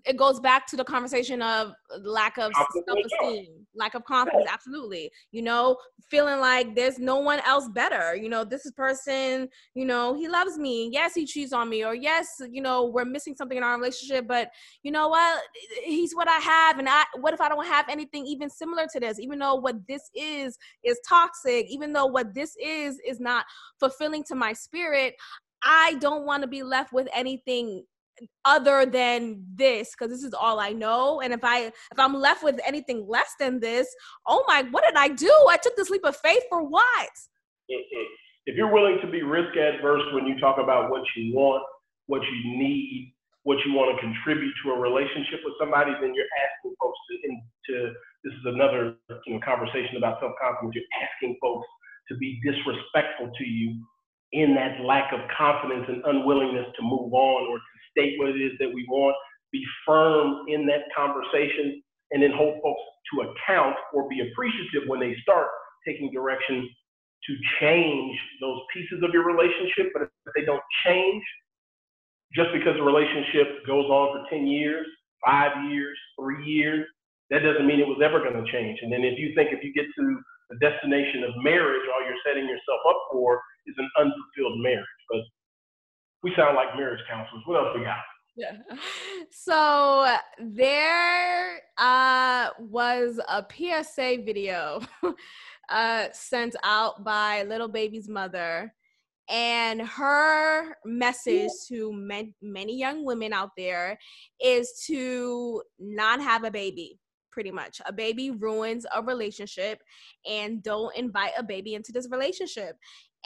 [0.05, 2.51] it goes back to the conversation of lack of
[2.87, 5.11] self-esteem lack of confidence absolutely.
[5.31, 5.77] You know
[6.09, 8.15] feeling like there's no one else better.
[8.15, 10.89] You know this is person you know he loves me.
[10.91, 14.27] Yes he cheats on me or yes you know we're missing something in our relationship
[14.27, 14.49] but
[14.83, 15.41] you know what?
[15.83, 18.99] He's what i have and i what if i don't have anything even similar to
[18.99, 19.19] this?
[19.19, 23.45] Even though what this is is toxic even though what this is is not
[23.79, 25.15] fulfilling to my spirit
[25.63, 27.85] I don't want to be left with anything
[28.45, 31.21] other than this because this is all I know.
[31.21, 33.87] And if I if I'm left with anything less than this,
[34.27, 35.31] oh my, what did I do?
[35.49, 37.09] I took this leap of faith for what?
[38.47, 41.61] If you're willing to be risk adverse when you talk about what you want,
[42.07, 43.13] what you need,
[43.43, 47.15] what you want to contribute to a relationship with somebody, then you're asking folks to,
[47.69, 47.93] to
[48.23, 48.95] this is another
[49.25, 50.73] you know, conversation about self confidence.
[50.73, 51.67] You're asking folks
[52.09, 53.77] to be disrespectful to you
[54.31, 58.39] in that lack of confidence and unwillingness to move on or to state what it
[58.39, 59.15] is that we want,
[59.51, 61.81] be firm in that conversation,
[62.11, 62.81] and then hold folks
[63.13, 65.47] to account or be appreciative when they start
[65.87, 66.67] taking direction
[67.27, 69.91] to change those pieces of your relationship.
[69.93, 71.23] But if they don't change,
[72.33, 74.87] just because the relationship goes on for 10 years,
[75.25, 76.87] five years, three years,
[77.29, 78.79] that doesn't mean it was ever going to change.
[78.81, 80.03] And then if you think if you get to
[80.49, 85.01] the destination of marriage, all you're setting yourself up for is an unfulfilled marriage.
[85.09, 85.23] But
[86.23, 87.43] we sound like marriage counselors.
[87.45, 87.97] What else we got?
[88.35, 88.57] Yeah.
[89.33, 94.81] So there uh, was a PSA video
[95.69, 98.73] uh, sent out by Lil Baby's mother.
[99.29, 103.97] And her message to men, many young women out there
[104.43, 106.99] is to not have a baby
[107.31, 107.81] pretty much.
[107.85, 109.81] A baby ruins a relationship
[110.29, 112.75] and don't invite a baby into this relationship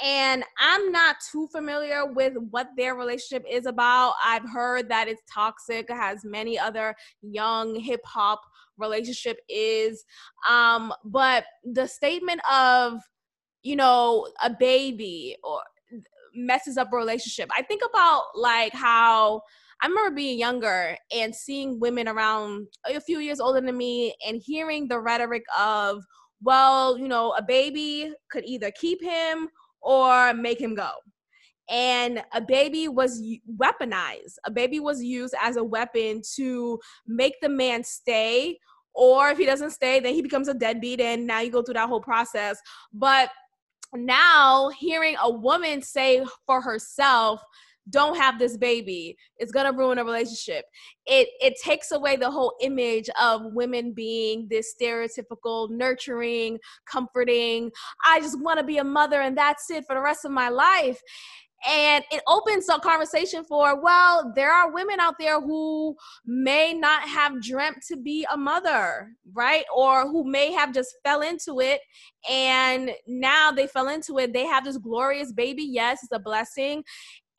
[0.04, 4.16] and I'm not too familiar with what their relationship is about.
[4.24, 8.42] I've heard that it's toxic, has many other young hip hop
[8.78, 10.04] relationship is.
[10.50, 13.02] Um, but the statement of,
[13.64, 15.62] you know, a baby or
[16.36, 17.50] messes up a relationship.
[17.56, 19.42] I think about like how
[19.82, 24.42] I remember being younger and seeing women around a few years older than me and
[24.44, 26.04] hearing the rhetoric of,
[26.42, 29.50] well, you know, a baby could either keep him
[29.86, 30.90] or make him go.
[31.70, 33.24] And a baby was
[33.58, 34.36] weaponized.
[34.46, 38.60] A baby was used as a weapon to make the man stay.
[38.94, 41.02] Or if he doesn't stay, then he becomes a deadbeat.
[41.02, 42.60] And now you go through that whole process.
[42.94, 43.30] But
[43.94, 47.42] now hearing a woman say for herself,
[47.90, 50.66] don't have this baby it's to ruin a relationship.
[51.06, 57.72] It it takes away the whole image of women being this stereotypical nurturing comforting
[58.06, 60.50] i just want to be a mother and that's it for the rest of my
[60.50, 61.02] life.
[61.68, 67.08] And it opens a conversation for well there are women out there who may not
[67.08, 69.66] have dreamt to be a mother right?
[69.76, 71.82] Or who may have just fell into it
[72.30, 74.34] and now they fell into it.
[74.34, 75.64] They have this glorious baby.
[75.64, 76.84] Yes it's a blessing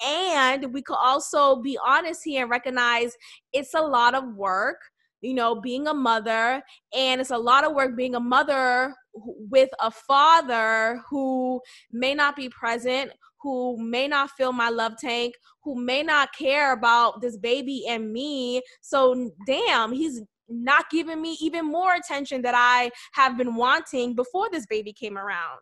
[0.05, 3.17] and we could also be honest here and recognize
[3.53, 4.79] it's a lot of work
[5.27, 6.63] you know, being a mother,
[6.95, 12.37] and it's a lot of work being a mother with a father who may not
[12.37, 17.37] be present, who may not fill my love tank, who may not care about this
[17.39, 18.61] baby and me.
[18.83, 24.49] So, damn, he's not giving me even more attention that I have been wanting before
[24.53, 25.59] this baby came around.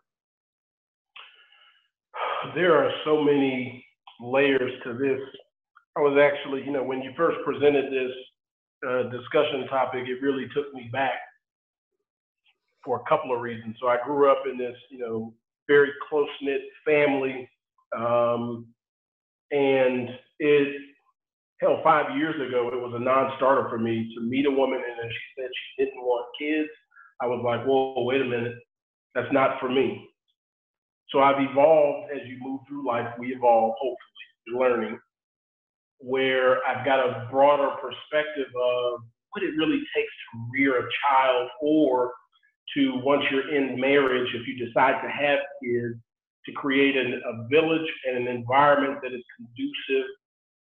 [2.53, 3.83] There are so many
[4.19, 5.19] layers to this.
[5.97, 8.11] I was actually, you know, when you first presented this
[8.87, 11.19] uh, discussion topic, it really took me back
[12.83, 13.75] for a couple of reasons.
[13.81, 15.33] So I grew up in this, you know,
[15.67, 17.49] very close knit family,
[17.97, 18.67] um,
[19.51, 20.09] and
[20.39, 20.81] it,
[21.61, 24.99] hell, five years ago, it was a non-starter for me to meet a woman and
[24.99, 26.69] then she said she didn't want kids.
[27.21, 28.55] I was like, whoa, wait a minute,
[29.13, 30.09] that's not for me.
[31.09, 33.07] So I've evolved as you move through life.
[33.19, 34.99] We evolve, hopefully, learning,
[35.99, 39.01] where I've got a broader perspective of
[39.31, 42.11] what it really takes to rear a child or
[42.75, 45.99] to, once you're in marriage, if you decide to have kids,
[46.45, 50.07] to create an, a village and an environment that is conducive,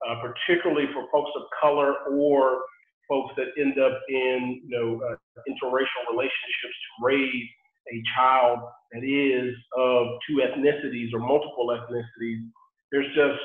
[0.07, 2.61] uh, particularly for folks of color or
[3.09, 5.15] folks that end up in you know uh,
[5.49, 7.47] interracial relationships to raise
[7.91, 8.59] a child
[8.91, 12.43] that is of two ethnicities or multiple ethnicities,
[12.91, 13.39] there's just,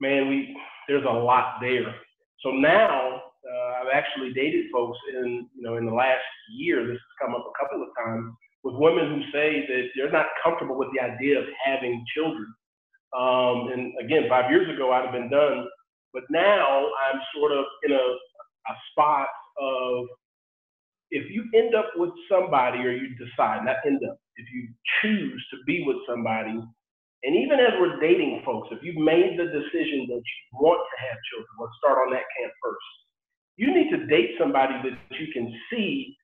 [0.00, 0.56] man, we
[0.88, 1.94] there's a lot there.
[2.40, 6.86] So now uh, I've actually dated folks in, you know, in the last year.
[6.86, 8.32] This has come up a couple of times
[8.62, 12.46] with women who say that they're not comfortable with the idea of having children.
[13.16, 15.66] Um, and again, five years ago, I'd have been done.
[16.12, 19.28] But now I'm sort of in a, a spot
[19.60, 20.06] of
[21.14, 24.68] if you end up with somebody or you decide, not end up, if you
[25.00, 26.58] choose to be with somebody,
[27.22, 30.96] and even as we're dating folks, if you've made the decision that you want to
[31.06, 32.90] have children, let's start on that camp first.
[33.56, 36.16] You need to date somebody that you can see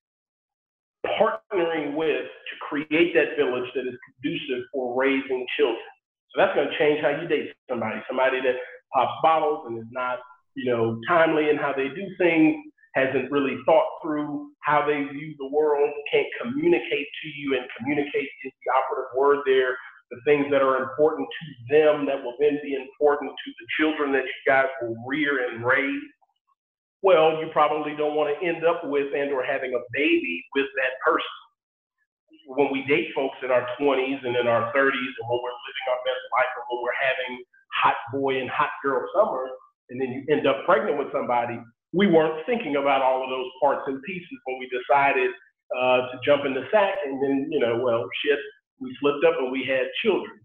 [1.06, 5.90] partnering with to create that village that is conducive for raising children.
[6.34, 8.02] So that's going to change how you date somebody.
[8.08, 8.56] Somebody that
[8.92, 10.18] pops bottles and is not,
[10.54, 12.56] you know, timely in how they do things,
[12.94, 18.28] hasn't really thought through how they view the world, can't communicate to you, and communicate
[18.44, 19.76] is the operative word there.
[20.10, 24.12] The things that are important to them that will then be important to the children
[24.12, 26.02] that you guys will rear and raise
[27.02, 30.68] well, you probably don't want to end up with and or having a baby with
[30.76, 31.24] that person.
[32.46, 35.86] When we date folks in our 20s and in our 30s and when we're living
[35.88, 37.32] our best life and when we're having
[37.72, 39.48] hot boy and hot girl summer,
[39.88, 41.58] and then you end up pregnant with somebody,
[41.92, 45.30] we weren't thinking about all of those parts and pieces when we decided
[45.76, 46.94] uh, to jump in the sack.
[47.04, 48.38] And then, you know, well, shit,
[48.80, 50.38] we slipped up and we had children.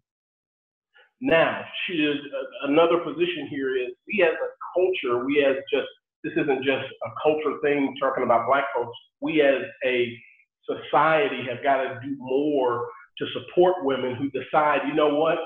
[1.22, 5.88] Now, she is uh, another position here is we as a culture, we as just
[6.24, 8.98] this isn't just a culture thing talking about black folks.
[9.22, 10.18] We as a
[10.66, 12.88] society have got to do more
[13.20, 15.38] to support women who decide, you know what,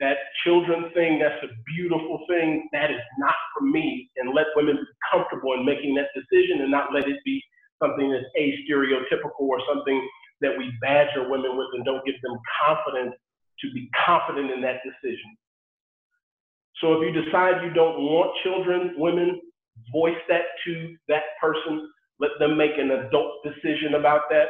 [0.00, 2.68] that children thing, that's a beautiful thing.
[2.72, 4.10] That is not for me.
[4.16, 7.42] And let women be comfortable in making that decision and not let it be
[7.80, 10.00] something that's a stereotypical or something
[10.40, 12.36] that we badger women with and don't give them
[12.66, 13.14] confidence
[13.60, 15.36] to be confident in that decision.
[16.80, 19.40] So if you decide you don't want children, women,
[19.92, 21.88] voice that to that person,
[22.18, 24.48] let them make an adult decision about that.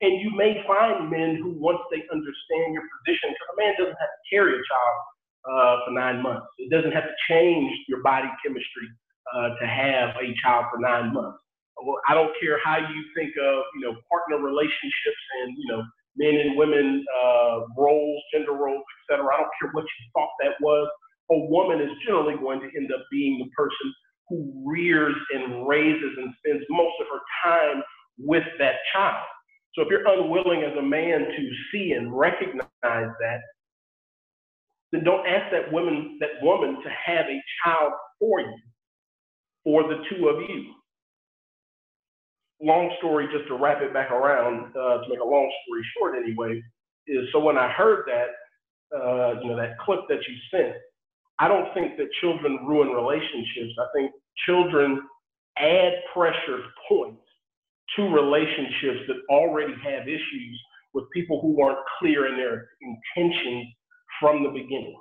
[0.00, 4.00] And you may find men who, once they understand your position, because a man doesn't
[4.00, 4.98] have to carry a child
[5.44, 6.46] uh, for nine months.
[6.58, 8.88] It doesn't have to change your body chemistry
[9.34, 11.38] uh, to have a child for nine months.
[11.84, 15.82] Well, I don't care how you think of, you know, partner relationships and, you know,
[16.16, 19.26] men and women uh, roles, gender roles, etc.
[19.32, 20.88] I don't care what you thought that was.
[21.30, 23.94] A woman is generally going to end up being the person
[24.28, 27.82] who rears and raises and spends most of her time
[28.18, 29.26] with that child.
[29.74, 33.40] So if you're unwilling as a man to see and recognize that,
[34.92, 38.58] then don't ask that woman, that woman to have a child for you,
[39.62, 40.74] for the two of you.
[42.60, 46.16] Long story, just to wrap it back around, uh, to make a long story short
[46.16, 46.60] anyway,
[47.06, 50.74] is so when I heard that, uh, you know, that clip that you sent,
[51.38, 53.72] I don't think that children ruin relationships.
[53.78, 54.10] I think
[54.44, 55.02] children
[55.56, 57.22] add pressure points
[57.96, 60.60] to relationships that already have issues
[60.94, 63.66] with people who weren't clear in their intentions
[64.20, 64.96] from the beginning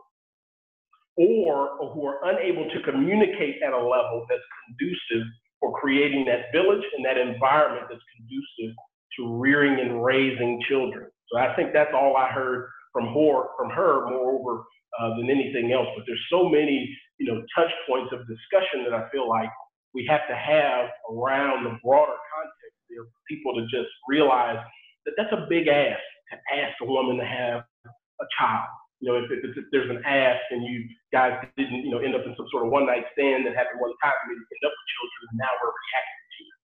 [1.17, 5.27] or, or who are unable to communicate at a level that's conducive
[5.59, 8.75] for creating that village and that environment that's conducive
[9.17, 11.09] to rearing and raising children.
[11.31, 14.63] So I think that's all I heard from her, from her moreover,
[14.99, 15.87] uh, than anything else.
[15.95, 19.49] But there's so many, you know, touch points of discussion that I feel like
[19.93, 22.58] we have to have around the broader context
[22.89, 24.59] there for people to just realize
[25.05, 28.69] that that's a big ask to ask a woman to have a child.
[28.99, 30.83] You know, if, if, if there's an ask and you
[31.15, 33.79] guys didn't, you know, end up in some sort of one night stand that happened
[33.79, 36.59] one time, maybe end up with children, and now we're reacting to it.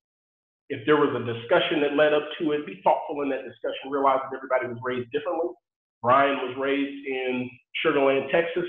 [0.75, 3.87] If there was a discussion that led up to it, be thoughtful in that discussion,
[3.87, 5.55] realize that everybody was raised differently.
[6.03, 7.49] Brian was raised in
[7.81, 8.67] Sugar Land, Texas,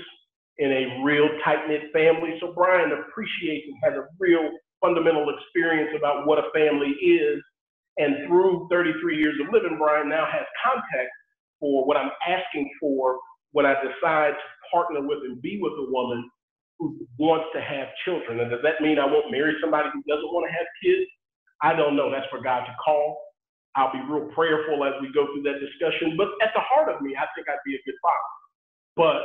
[0.57, 2.39] in a real tight knit family.
[2.39, 4.47] So Brian appreciates and has a real
[4.81, 7.43] fundamental experience about what a family is.
[7.97, 11.13] And through 33 years of living, Brian now has context
[11.59, 13.19] for what I'm asking for
[13.51, 16.29] when I decide to partner with and be with a woman
[16.79, 18.39] who wants to have children.
[18.41, 21.09] And does that mean I won't marry somebody who doesn't want to have kids?
[21.63, 22.11] I don't know.
[22.11, 23.17] That's for God to call.
[23.75, 26.17] I'll be real prayerful as we go through that discussion.
[26.17, 28.33] But at the heart of me, I think I'd be a good father.
[28.95, 29.21] But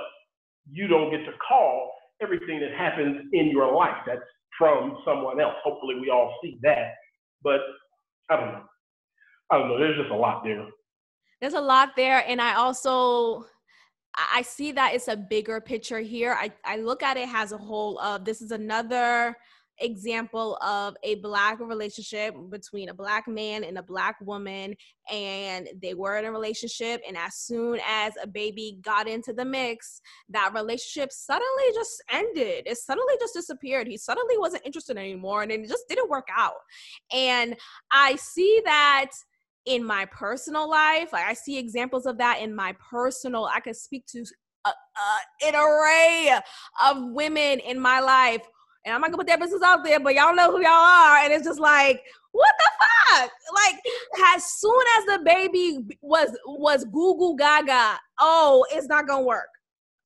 [0.70, 1.92] you don't get to call
[2.22, 3.96] everything that happens in your life.
[4.06, 4.22] That's
[4.58, 5.54] from someone else.
[5.64, 6.94] Hopefully, we all see that.
[7.42, 7.60] But
[8.32, 8.64] I don't know.
[9.50, 9.78] I don't know.
[9.78, 10.66] There's just a lot there.
[11.40, 12.24] There's a lot there.
[12.26, 13.44] And I also.
[14.14, 16.36] I see that it's a bigger picture here.
[16.38, 19.34] I, I look at it as a whole of this is another
[19.78, 24.74] example of a black relationship between a black man and a black woman
[25.10, 29.44] and they were in a relationship and as soon as a baby got into the
[29.44, 32.64] mix that relationship suddenly just ended.
[32.66, 33.86] It suddenly just disappeared.
[33.86, 36.54] He suddenly wasn't interested anymore and it just didn't work out.
[37.12, 37.56] And
[37.90, 39.10] i see that
[39.64, 41.12] in my personal life.
[41.12, 44.24] Like i see examples of that in my personal i could speak to
[44.64, 46.38] uh, uh, an array
[46.84, 48.42] of women in my life.
[48.84, 51.18] And I'm not gonna put their business out there, but y'all know who y'all are.
[51.18, 52.02] And it's just like,
[52.32, 53.30] what the fuck?
[53.54, 53.80] Like,
[54.34, 59.48] as soon as the baby was was Google Gaga, oh, it's not gonna work.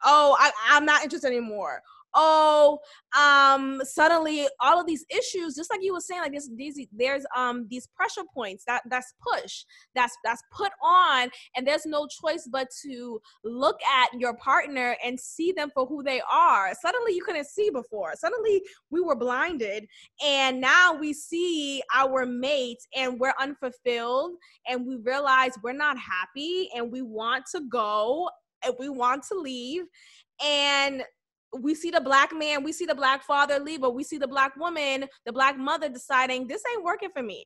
[0.05, 1.83] Oh, I, I'm not interested anymore
[2.17, 2.79] oh
[3.17, 7.25] um suddenly all of these issues just like you were saying like this these there's
[7.37, 9.64] um these pressure points that that's push
[9.95, 15.19] that's that's put on and there's no choice but to look at your partner and
[15.19, 16.73] see them for who they are.
[16.81, 18.12] Suddenly you couldn't see before.
[18.17, 19.87] Suddenly we were blinded
[20.25, 24.33] and now we see our mates, and we're unfulfilled
[24.69, 28.29] and we realize we're not happy and we want to go
[28.64, 29.85] and we want to leave
[30.45, 31.03] and
[31.63, 34.29] we see the black man, we see the black father leave, but we see the
[34.29, 37.45] black woman, the black mother deciding this ain't working for me.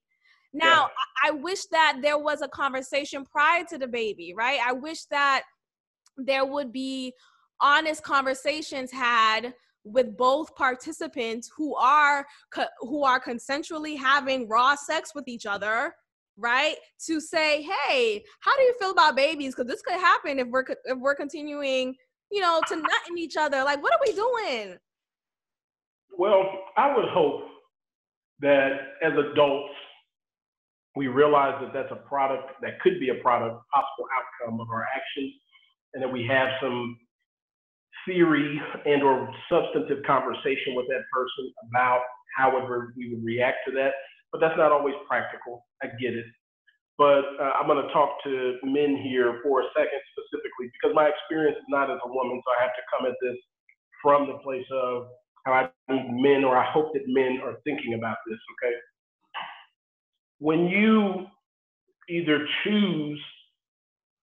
[0.53, 0.89] Now,
[1.25, 1.29] yeah.
[1.29, 4.59] I wish that there was a conversation prior to the baby, right?
[4.65, 5.45] I wish that
[6.17, 7.13] there would be
[7.61, 9.55] honest conversations had
[9.85, 12.27] with both participants who are
[12.81, 15.95] who are consensually having raw sex with each other
[16.37, 20.47] right to say hey how do you feel about babies because this could happen if
[20.49, 21.95] we're if we're continuing
[22.31, 23.65] you know, to nut in each other.
[23.65, 24.79] Like, what are we doing?
[26.17, 26.45] Well,
[26.77, 27.43] I would hope
[28.41, 28.71] that
[29.03, 29.73] as adults,
[30.97, 34.85] we realize that that's a product that could be a product, possible outcome of our
[34.95, 35.33] actions,
[35.95, 36.99] and that we have some
[38.07, 42.01] theory and or substantive conversation with that person about
[42.37, 42.51] how
[42.97, 43.93] we would react to that.
[44.33, 45.67] But that's not always practical.
[45.83, 46.25] I get it.
[47.01, 51.09] But uh, I'm going to talk to men here for a second specifically because my
[51.09, 53.39] experience is not as a woman, so I have to come at this
[54.03, 55.09] from the place of
[55.47, 58.77] how I think men, or I hope that men are thinking about this, okay?
[60.41, 61.27] When you
[62.11, 63.21] either choose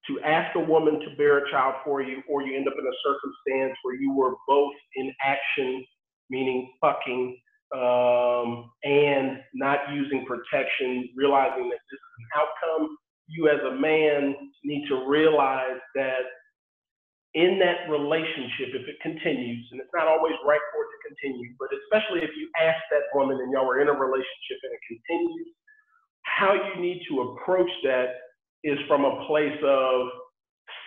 [0.08, 2.86] to ask a woman to bear a child for you, or you end up in
[2.86, 5.84] a circumstance where you were both in action,
[6.30, 7.38] meaning fucking,
[7.76, 12.98] um, and not using protection, realizing that this is an outcome,
[13.28, 16.24] you as a man need to realize that
[17.34, 21.54] in that relationship, if it continues, and it's not always right for it to continue,
[21.60, 24.84] but especially if you ask that woman and y'all are in a relationship and it
[24.88, 25.48] continues,
[26.24, 28.16] how you need to approach that
[28.64, 30.08] is from a place of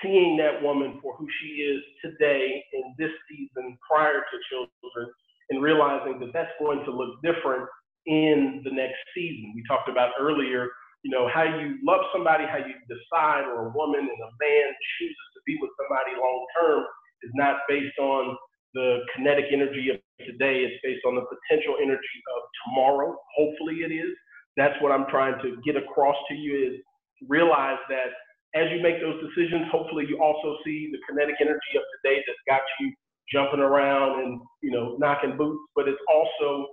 [0.03, 5.13] seeing that woman for who she is today in this season prior to children
[5.51, 7.69] and realizing that that's going to look different
[8.07, 9.53] in the next season.
[9.55, 10.69] We talked about earlier,
[11.03, 14.67] you know, how you love somebody, how you decide, or a woman and a man
[14.99, 16.85] chooses to be with somebody long term
[17.23, 18.37] is not based on
[18.75, 20.65] the kinetic energy of today.
[20.65, 23.17] It's based on the potential energy of tomorrow.
[23.37, 24.15] Hopefully it is.
[24.57, 26.81] That's what I'm trying to get across to you is
[27.29, 28.15] realize that
[28.55, 32.43] as you make those decisions, hopefully you also see the kinetic energy of today that's
[32.49, 32.93] got you
[33.33, 36.67] jumping around and you know knocking boots, but it's also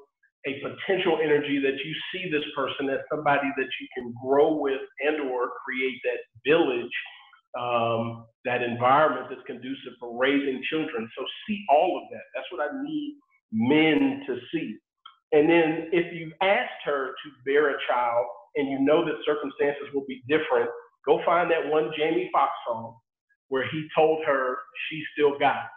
[0.47, 4.81] a potential energy that you see this person as somebody that you can grow with
[5.07, 6.91] and or create that village
[7.59, 11.09] um, that environment that's conducive for raising children.
[11.17, 12.23] So see all of that.
[12.35, 13.17] That's what i need
[13.51, 14.77] men to see.
[15.33, 19.87] And then if you've asked her to bear a child and you know that circumstances
[19.93, 20.69] will be different
[21.05, 22.95] go find that one jamie foxx song
[23.49, 24.57] where he told her
[24.89, 25.76] she still got it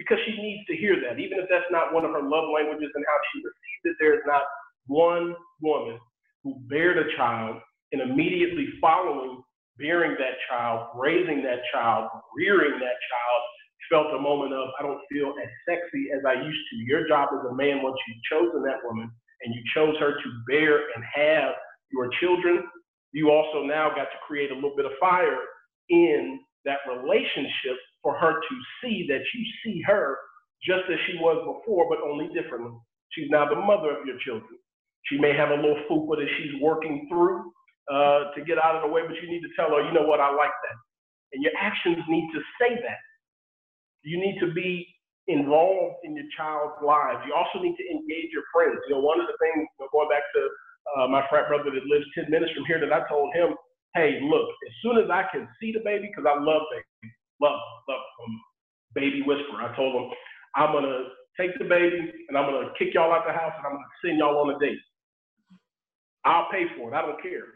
[0.00, 2.88] because she needs to hear that, even if that's not one of her love languages
[2.94, 3.96] and how she receives it.
[4.00, 4.48] There is not
[4.88, 6.00] one woman
[6.42, 7.60] who bared a child
[7.92, 9.44] and immediately following
[9.76, 13.40] bearing that child, raising that child, rearing that child,
[13.90, 16.76] felt a moment of, I don't feel as sexy as I used to.
[16.86, 19.10] Your job as a man, once you've chosen that woman
[19.42, 21.52] and you chose her to bear and have
[21.92, 22.64] your children,
[23.12, 25.40] you also now got to create a little bit of fire
[25.88, 30.16] in that relationship for her to see that you see her
[30.64, 32.76] just as she was before, but only differently.
[33.12, 34.58] She's now the mother of your children.
[35.08, 37.50] She may have a little fupa that she's working through
[37.90, 40.06] uh, to get out of the way, but you need to tell her, you know
[40.06, 40.78] what, I like that.
[41.32, 43.02] And your actions need to say that.
[44.02, 44.86] You need to be
[45.28, 47.20] involved in your child's lives.
[47.26, 48.78] You also need to engage your friends.
[48.88, 50.42] You know, one of the things, going back to
[50.96, 53.54] uh, my frat brother that lives 10 minutes from here, that I told him,
[53.94, 57.60] hey, look, as soon as I can see the baby, because I love babies, love,
[57.88, 58.40] love um,
[58.94, 59.62] baby whisperer.
[59.62, 60.10] I told him,
[60.56, 61.10] I'm gonna
[61.40, 64.18] take the baby and I'm gonna kick y'all out the house and I'm gonna send
[64.18, 64.80] y'all on a date.
[66.24, 66.96] I'll pay for it.
[66.96, 67.46] I don't care.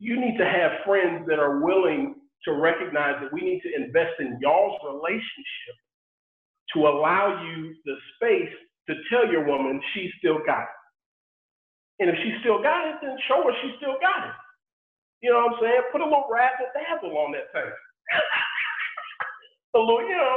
[0.00, 4.20] You need to have friends that are willing to recognize that we need to invest
[4.20, 5.76] in y'all's relationship
[6.74, 8.52] to allow you the space
[8.88, 10.78] to tell your woman she still got it.
[12.00, 14.34] And if she still got it, then show her she still got it.
[15.22, 15.82] You know what I'm saying?
[15.92, 17.72] Put a little razzle dazzle on that thing.
[19.74, 20.36] a little, you know,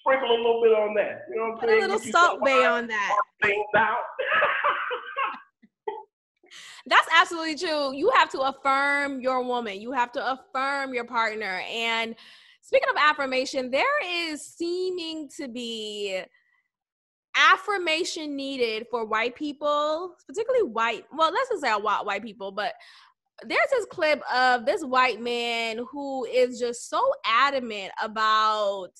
[0.00, 1.22] sprinkle a little bit on that.
[1.30, 1.78] You know what I'm Put saying?
[1.78, 3.16] a little Get Salt Bae on that.
[3.42, 3.96] Things out.
[6.86, 7.94] That's absolutely true.
[7.94, 9.80] You have to affirm your woman.
[9.80, 11.62] You have to affirm your partner.
[11.70, 12.16] And
[12.60, 16.20] speaking of affirmation, there is seeming to be
[17.36, 21.04] affirmation needed for white people, particularly white.
[21.16, 22.74] Well, let's just say white white people, but
[23.46, 28.90] there's this clip of this white man who is just so adamant about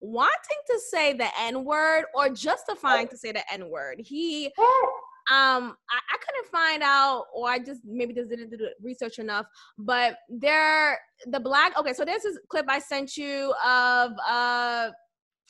[0.00, 3.96] wanting to say the N word or justifying to say the N word.
[3.98, 4.50] He
[5.30, 9.18] um I, I couldn't find out or i just maybe just didn't do the research
[9.18, 9.46] enough
[9.78, 14.90] but there the black okay so there's this clip i sent you of uh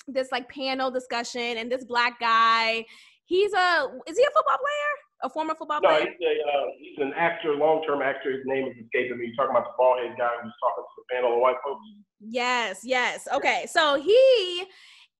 [0.08, 2.84] this like panel discussion and this black guy
[3.24, 6.66] he's a is he a football player a former football No, player he's, a, uh,
[6.78, 8.30] he's an actor, long-term actor.
[8.32, 9.26] His name is escaping me.
[9.26, 11.84] You're talking about the bald-head guy who was talking to the panel of white folks.
[12.20, 13.28] Yes, yes.
[13.32, 14.64] Okay, so he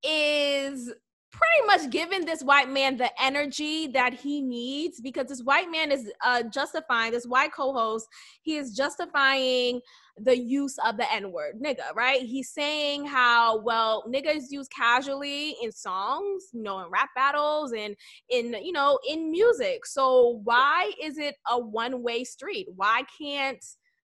[0.03, 0.93] is
[1.31, 5.91] pretty much giving this white man the energy that he needs because this white man
[5.91, 8.07] is uh, justifying this white co-host.
[8.41, 9.81] He is justifying
[10.17, 11.93] the use of the N-word, nigga.
[11.95, 12.21] Right?
[12.21, 17.73] He's saying how well nigga is used casually in songs, you know, in rap battles
[17.73, 17.95] and
[18.29, 19.85] in you know in music.
[19.85, 22.67] So why is it a one-way street?
[22.75, 23.63] Why can't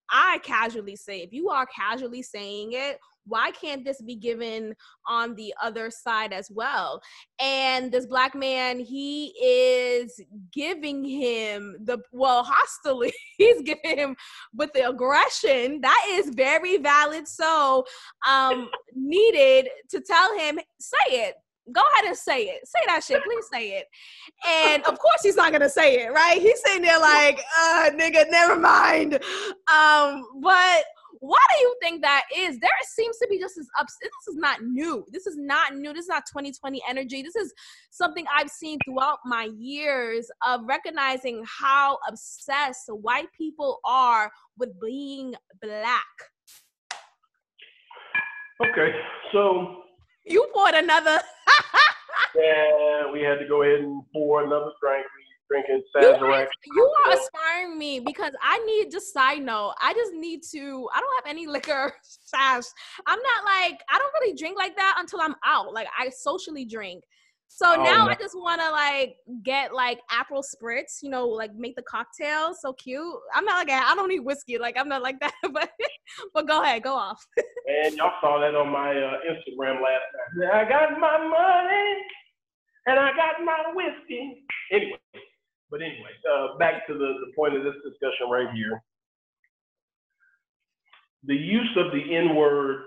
[0.09, 4.73] I casually say, if you are casually saying it, why can't this be given
[5.07, 7.01] on the other side as well?
[7.39, 10.19] And this black man, he is
[10.53, 14.15] giving him the, well, hostilely, he's giving him
[14.53, 17.27] with the aggression that is very valid.
[17.27, 17.85] So,
[18.27, 21.35] um, needed to tell him, say it.
[21.73, 22.65] Go ahead and say it.
[22.65, 23.21] Say that shit.
[23.25, 23.87] Please say it.
[24.47, 26.41] And of course he's not gonna say it, right?
[26.41, 29.15] He's sitting there like, uh, nigga, never mind.
[29.69, 30.85] Um, but
[31.19, 32.59] why do you think that is?
[32.59, 33.95] There seems to be just this ups.
[34.01, 35.05] This is not new.
[35.11, 35.93] This is not new.
[35.93, 37.21] This is not 2020 energy.
[37.21, 37.53] This is
[37.91, 45.33] something I've seen throughout my years of recognizing how obsessed white people are with being
[45.61, 46.03] black.
[48.59, 48.91] Okay,
[49.31, 49.83] so
[50.25, 51.19] You poured another.
[52.35, 55.05] yeah, we had to go ahead and pour another drink.
[55.15, 56.45] We drinking You Sazerac.
[56.45, 59.73] are, you are inspiring me because I need just side note.
[59.81, 60.87] I just need to.
[60.93, 62.63] I don't have any liquor stash.
[63.05, 65.73] I'm not like I don't really drink like that until I'm out.
[65.73, 67.03] Like I socially drink.
[67.49, 68.11] So Oh, now no.
[68.11, 71.01] I just want to like get like Aperol spritz.
[71.01, 73.01] You know, like make the cocktail so cute.
[73.33, 74.57] I'm not like I don't need whiskey.
[74.57, 75.33] Like I'm not like that.
[75.51, 75.69] But
[76.33, 77.25] but go ahead, go off.
[77.69, 80.53] And y'all saw that on my uh, Instagram last night.
[80.53, 81.95] I got my money
[82.85, 84.45] and I got my whiskey.
[84.71, 84.97] Anyway,
[85.69, 88.81] but anyway, uh, back to the, the point of this discussion right here.
[91.25, 92.83] The use of the N word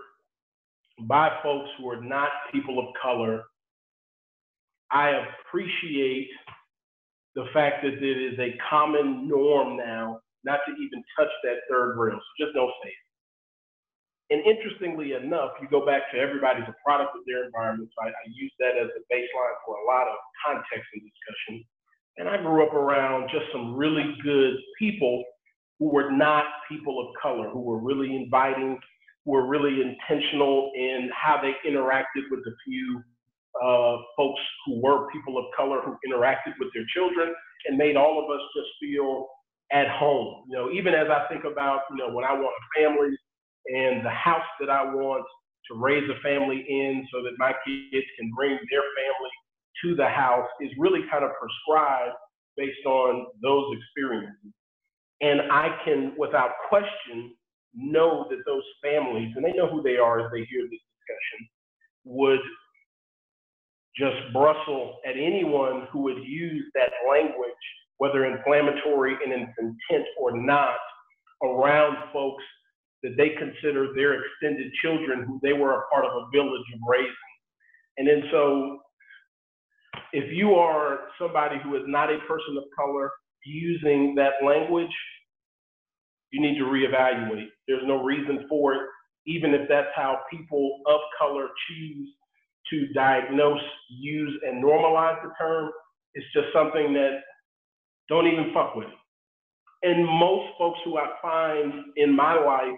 [1.00, 3.42] by folks who are not people of color,
[4.90, 6.28] I appreciate
[7.34, 11.96] the fact that it is a common norm now not to even touch that third
[11.98, 12.16] rail.
[12.16, 13.06] So just don't say it.
[14.30, 17.90] And interestingly enough, you go back to everybody's a product of their environment.
[17.92, 20.16] So I, I use that as a baseline for a lot of
[20.46, 21.66] context and discussion.
[22.18, 25.24] And I grew up around just some really good people
[25.78, 28.78] who were not people of color, who were really inviting,
[29.24, 33.02] who were really intentional in how they interacted with the few
[33.62, 37.34] uh, folks who were people of color who interacted with their children
[37.66, 39.26] and made all of us just feel
[39.72, 40.44] at home.
[40.48, 43.16] You know, even as I think about, you know, when I want a family
[43.66, 45.24] and the house that I want
[45.70, 49.30] to raise a family in so that my kids can bring their family
[49.84, 52.14] to the house is really kind of prescribed
[52.56, 54.52] based on those experiences.
[55.20, 57.34] And I can, without question,
[57.74, 61.48] know that those families, and they know who they are as they hear this discussion,
[62.04, 62.40] would
[63.96, 67.50] just bristle at anyone who would use that language,
[67.98, 70.76] whether inflammatory in its intent or not,
[71.42, 72.44] around folks
[73.02, 76.80] that they consider their extended children who they were a part of a village of
[76.88, 77.14] raising.
[77.98, 78.78] And then so
[80.12, 83.10] if you are somebody who is not a person of color
[83.44, 84.90] using that language,
[86.30, 87.48] you need to reevaluate.
[87.66, 88.82] There's no reason for it,
[89.26, 92.08] even if that's how people of color choose
[92.70, 95.70] to diagnose, use, and normalize the term.
[96.14, 97.20] It's just something that
[98.08, 98.94] don't even fuck with it.
[99.82, 102.76] And most folks who I find in my life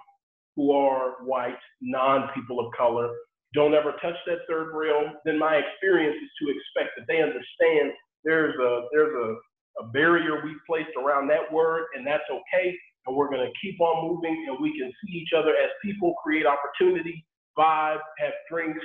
[0.56, 3.10] who are white, non people of color,
[3.54, 7.92] don't ever touch that third rail, then my experience is to expect that they understand
[8.24, 12.76] there's a there's a, a barrier we've placed around that word, and that's okay.
[13.06, 16.46] And we're gonna keep on moving, and we can see each other as people, create
[16.46, 17.24] opportunity,
[17.58, 18.84] vibe, have drinks,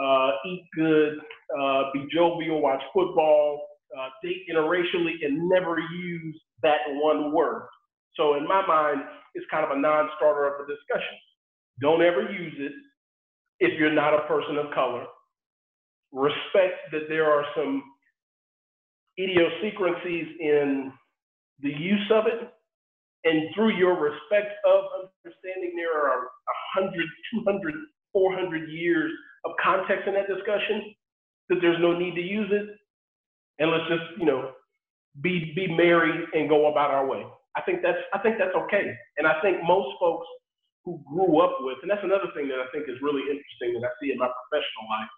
[0.00, 1.18] uh, eat good,
[1.58, 3.66] uh, be jovial, watch football,
[3.96, 7.68] uh, date interracially, and never use that one word.
[8.16, 9.02] So in my mind,
[9.34, 11.16] it's kind of a non-starter of a discussion.
[11.80, 12.72] Don't ever use it
[13.60, 15.04] if you're not a person of color.
[16.12, 17.82] Respect that there are some
[19.18, 20.92] idiosyncrasies in
[21.60, 22.50] the use of it.
[23.24, 24.84] And through your respect of
[25.24, 26.28] understanding there are
[26.76, 26.92] 100,
[27.32, 27.74] 200,
[28.12, 29.10] 400 years
[29.44, 30.94] of context in that discussion,
[31.48, 32.66] that there's no need to use it.
[33.58, 34.52] And let's just, you know,
[35.22, 37.24] be be merry and go about our way.
[37.56, 38.94] I think that's I think that's okay.
[39.16, 40.26] And I think most folks
[40.84, 43.88] who grew up with, and that's another thing that I think is really interesting that
[43.88, 45.12] I see in my professional life.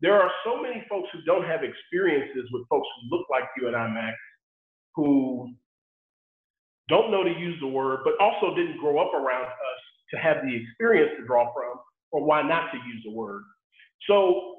[0.00, 3.68] There are so many folks who don't have experiences with folks who look like you
[3.68, 4.16] and I, Max,
[4.94, 5.52] who
[6.88, 9.80] don't know to use the word, but also didn't grow up around us
[10.12, 11.78] to have the experience to draw from,
[12.12, 13.42] or why not to use the word.
[14.06, 14.56] So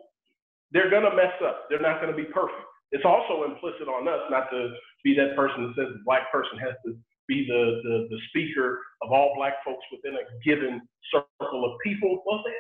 [0.72, 1.68] they're gonna mess up.
[1.70, 2.62] They're not gonna be perfect.
[2.92, 4.74] It's also implicit on us not to
[5.04, 6.98] be that person that says the black person has to
[7.28, 10.82] be the, the, the speaker of all black folks within a given
[11.12, 12.24] circle of people.
[12.26, 12.56] Well, they,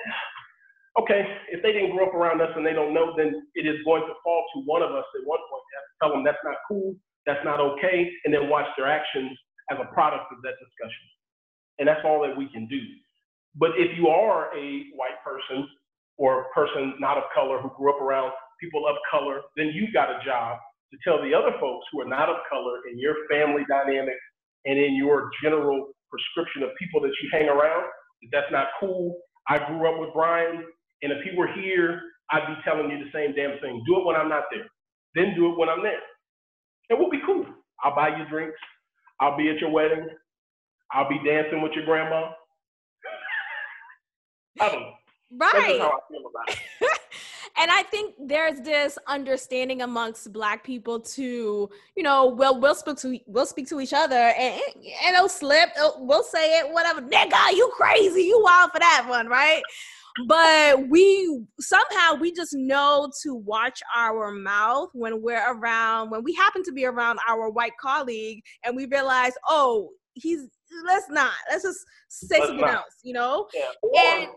[1.02, 3.77] okay, if they didn't grow up around us and they don't know, then it is
[3.85, 6.56] going to fall to one of us at one point to tell them that's not
[6.68, 6.95] cool,
[7.26, 9.31] that's not okay, and then watch their actions
[9.72, 11.06] as a product of that discussion.
[11.80, 12.81] And that's all that we can do.
[13.56, 15.68] But if you are a white person
[16.18, 18.31] or a person not of color who grew up around
[18.61, 20.57] people of color, then you've got a job
[20.91, 24.15] to tell the other folks who are not of color in your family dynamic
[24.68, 27.85] and in your general prescription of people that you hang around
[28.31, 29.18] that's not cool.
[29.48, 30.64] I grew up with Brian,
[31.02, 33.84] and if he were here, I'd be telling you the same damn thing.
[33.88, 34.65] Do it when I'm not there.
[35.15, 35.99] Then do it when I'm there.
[36.89, 37.45] And we'll be cool.
[37.84, 38.60] I'll buy you drinks.
[39.19, 40.07] I'll be at your wedding.
[40.91, 42.31] I'll be dancing with your grandma.
[44.61, 44.94] I don't know.
[45.31, 45.52] Right.
[45.53, 46.57] That's how I feel about it.
[47.56, 52.98] and I think there's this understanding amongst Black people to, you know, we'll we'll speak
[52.98, 54.61] to we'll speak to each other, and
[55.06, 55.69] and it'll slip.
[55.76, 57.02] It'll, we'll say it, whatever.
[57.02, 58.24] Nigga, you crazy?
[58.24, 59.61] You wild for that one, right?
[60.28, 66.34] But we somehow we just know to watch our mouth when we're around when we
[66.34, 70.48] happen to be around our white colleague, and we realize, oh, he's
[70.86, 72.76] let's not let's just say let's something not.
[72.76, 73.48] else, you know.
[73.53, 74.15] Yeah.
[74.15, 74.28] And,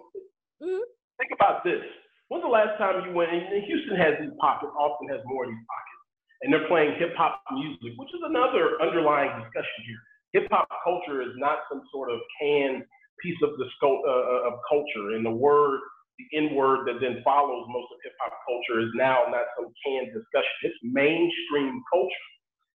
[0.63, 0.83] mm-hmm.
[1.19, 1.83] Think about this
[2.31, 3.35] When's the last time you went?
[3.35, 4.71] And Houston has these pockets.
[4.79, 6.03] Austin has more of these pockets,
[6.47, 9.99] and they're playing hip hop music, which is another underlying discussion here.
[10.39, 12.87] Hip hop culture is not some sort of canned
[13.19, 15.83] piece of the uh, uh, of culture, and the word,
[16.23, 19.67] the N word that then follows most of hip hop culture is now not some
[19.83, 20.55] canned discussion.
[20.63, 22.31] It's mainstream culture.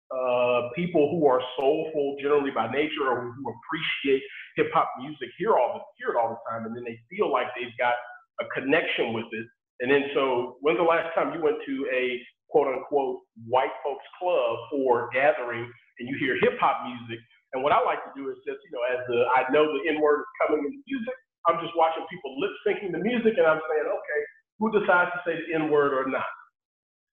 [0.10, 4.26] Uh, people who are soulful generally by nature or who appreciate
[4.58, 7.30] hip hop music hear all the, hear it all the time, and then they feel
[7.30, 7.94] like they've got
[8.42, 9.48] a connection with it.
[9.82, 14.06] And then so when's the last time you went to a quote unquote white folks
[14.22, 15.66] club or gathering
[16.00, 17.20] and you hear hip hop music?
[17.54, 19.86] And what I like to do is just, you know, as the I know the
[19.90, 23.38] N word is coming in the music, I'm just watching people lip syncing the music
[23.38, 24.22] and I'm saying, okay,
[24.58, 26.30] who decides to say the N word or not?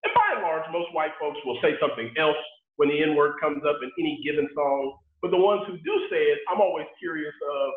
[0.03, 2.39] And by and large, most white folks will say something else
[2.77, 4.97] when the N word comes up in any given song.
[5.21, 7.67] But the ones who do say it, I'm always curious of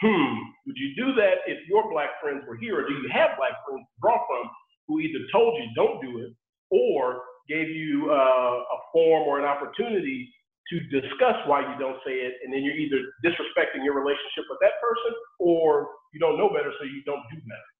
[0.00, 0.34] hmm,
[0.66, 2.80] would you do that if your black friends were here?
[2.80, 4.50] Or do you have black friends draw from
[4.88, 6.32] who either told you don't do it
[6.70, 10.32] or gave you uh, a form or an opportunity
[10.72, 14.56] to discuss why you don't say it, and then you're either disrespecting your relationship with
[14.64, 17.70] that person or you don't know better, so you don't do better.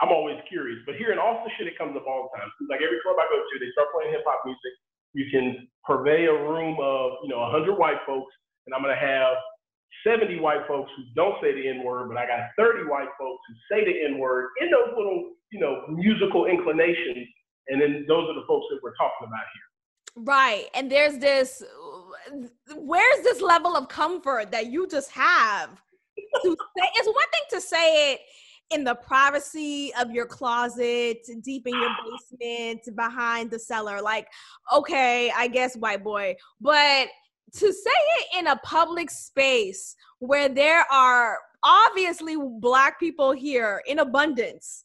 [0.00, 2.48] I'm always curious, but here in Austin, shit, it comes up all the time.
[2.70, 4.74] Like every club I go to, they start playing hip hop music.
[5.12, 8.30] You can purvey a room of, you know, 100 white folks,
[8.66, 9.36] and I'm gonna have
[10.06, 13.42] 70 white folks who don't say the N word, but I got 30 white folks
[13.48, 17.26] who say the N word in those little, you know, musical inclinations.
[17.68, 20.24] And then those are the folks that we're talking about here.
[20.24, 20.66] Right.
[20.74, 21.62] And there's this,
[22.74, 25.70] where's this level of comfort that you just have
[26.42, 26.88] to say?
[26.94, 28.20] It's one thing to say it
[28.70, 34.00] in the privacy of your closet, deep in your basement, behind the cellar.
[34.02, 34.28] Like,
[34.74, 36.36] okay, I guess white boy.
[36.60, 37.08] But
[37.54, 43.98] to say it in a public space where there are obviously black people here in
[43.98, 44.84] abundance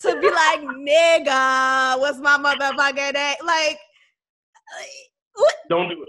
[0.00, 3.78] to be like nigga what's my motherfucking name like
[5.34, 5.54] what?
[5.68, 6.08] don't do it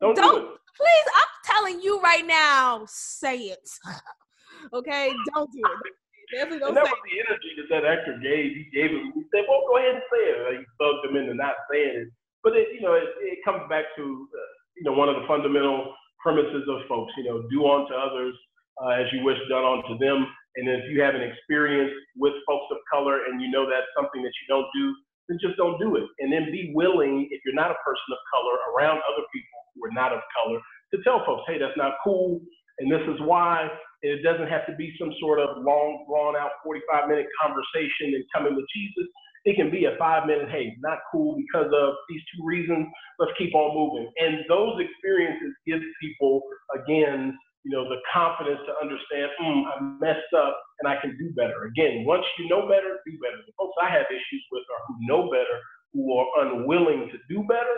[0.00, 3.70] don't, don't do it please i'm telling you right now say it
[4.72, 5.92] okay don't do it
[6.28, 8.52] Definitely don't and that was the energy that that actor gave.
[8.52, 9.16] He gave him.
[9.16, 12.08] He said, "Well, go ahead and say it." He thugged him into not saying it.
[12.44, 15.26] But it, you know, it, it comes back to uh, you know, one of the
[15.26, 18.34] fundamental premises of folks, you know, do unto others
[18.82, 20.26] uh, as you wish done onto them.
[20.56, 24.22] And if you have an experience with folks of color and you know that's something
[24.22, 24.94] that you don't do,
[25.28, 26.06] then just don't do it.
[26.18, 29.86] And then be willing, if you're not a person of color, around other people who
[29.86, 30.58] are not of color,
[30.94, 32.40] to tell folks, hey, that's not cool.
[32.78, 33.68] And this is why.
[34.02, 38.16] And it doesn't have to be some sort of long, drawn out 45 minute conversation
[38.16, 39.06] and coming with Jesus.
[39.44, 42.86] It can be a five minute, hey, not cool because of these two reasons.
[43.18, 44.10] Let's keep on moving.
[44.18, 46.42] And those experiences give people,
[46.74, 51.32] again, you know, the confidence to understand, mm, I messed up and I can do
[51.34, 51.64] better.
[51.64, 53.36] Again, once you know better, do better.
[53.46, 55.60] The folks I have issues with are who know better,
[55.92, 57.76] who are unwilling to do better.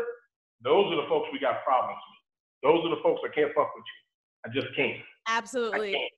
[0.62, 2.70] Those are the folks we got problems with.
[2.70, 3.98] Those are the folks I can't fuck with you.
[4.44, 5.00] I just can't.
[5.26, 5.92] Absolutely.
[5.92, 6.12] Can't.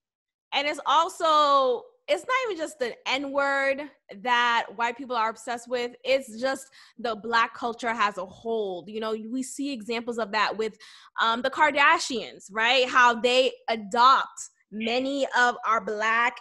[0.55, 3.83] And it's also it's not even just the N word
[4.23, 5.93] that white people are obsessed with.
[6.05, 6.67] It's just
[6.99, 8.89] the black culture has a hold.
[8.89, 10.77] You know, we see examples of that with
[11.21, 12.89] um, the Kardashians, right?
[12.89, 16.39] How they adopt many of our black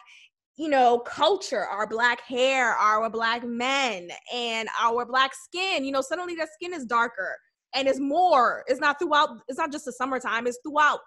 [0.58, 6.02] you know culture our black hair our black men and our black skin you know
[6.02, 7.36] suddenly their skin is darker
[7.74, 11.00] and it's more it's not throughout it's not just the summertime it's throughout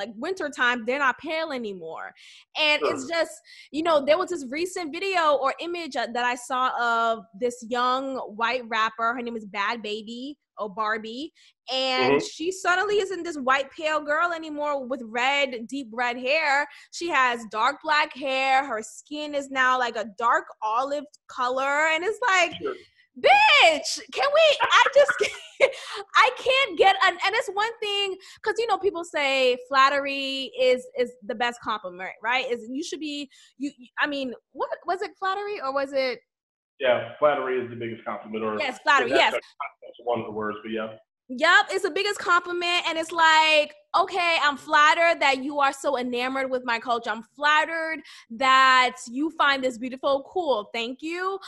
[0.00, 2.12] like wintertime, they're not pale anymore.
[2.58, 2.92] And sure.
[2.92, 3.32] it's just,
[3.70, 8.16] you know, there was this recent video or image that I saw of this young
[8.16, 9.14] white rapper.
[9.14, 11.32] Her name is Bhad Bhabie or Barbie.
[11.72, 12.26] And mm-hmm.
[12.26, 16.66] she suddenly isn't this white pale girl anymore with red, deep red hair.
[16.92, 18.66] She has dark black hair.
[18.66, 21.88] Her skin is now like a dark olive color.
[21.92, 22.74] And it's like, sure
[23.18, 25.32] bitch can we i just
[26.16, 30.86] i can't get an and it's one thing because you know people say flattery is
[30.98, 32.50] is the best compliment right?
[32.50, 33.28] Is you should be
[33.58, 36.20] you i mean what was it flattery or was it
[36.78, 39.32] yeah flattery is the biggest compliment or yes flattery yes.
[39.32, 40.88] that's one of the words but yeah
[41.32, 42.82] Yep, it's the biggest compliment.
[42.88, 47.10] And it's like, okay, I'm flattered that you are so enamored with my culture.
[47.10, 48.00] I'm flattered
[48.30, 50.28] that you find this beautiful.
[50.28, 50.68] Cool.
[50.74, 51.38] Thank you.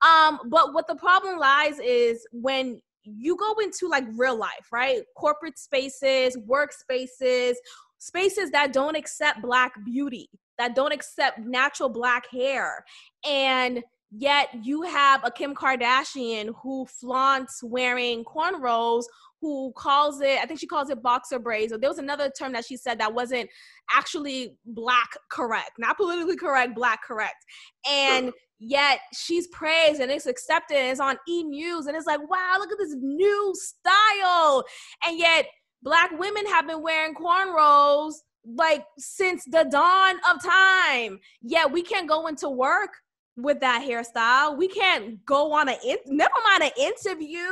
[0.00, 5.02] Um, but what the problem lies is when you go into like real life, right?
[5.16, 7.54] Corporate spaces, workspaces,
[7.98, 12.84] spaces that don't accept black beauty, that don't accept natural black hair.
[13.28, 13.82] And
[14.12, 19.04] yet you have a Kim Kardashian who flaunts wearing cornrows
[19.42, 22.52] who calls it, I think she calls it boxer braids, or there was another term
[22.52, 23.50] that she said that wasn't
[23.92, 27.44] actually black correct, not politically correct, black correct.
[27.86, 28.32] And sure.
[28.60, 32.54] yet she's praised and it's accepted and it's on E News and it's like, wow,
[32.58, 34.64] look at this new style.
[35.04, 35.46] And yet
[35.82, 38.14] black women have been wearing cornrows
[38.46, 41.18] like since the dawn of time.
[41.42, 42.90] Yet we can't go into work
[43.36, 44.56] with that hairstyle.
[44.56, 47.50] We can't go on a never mind an interview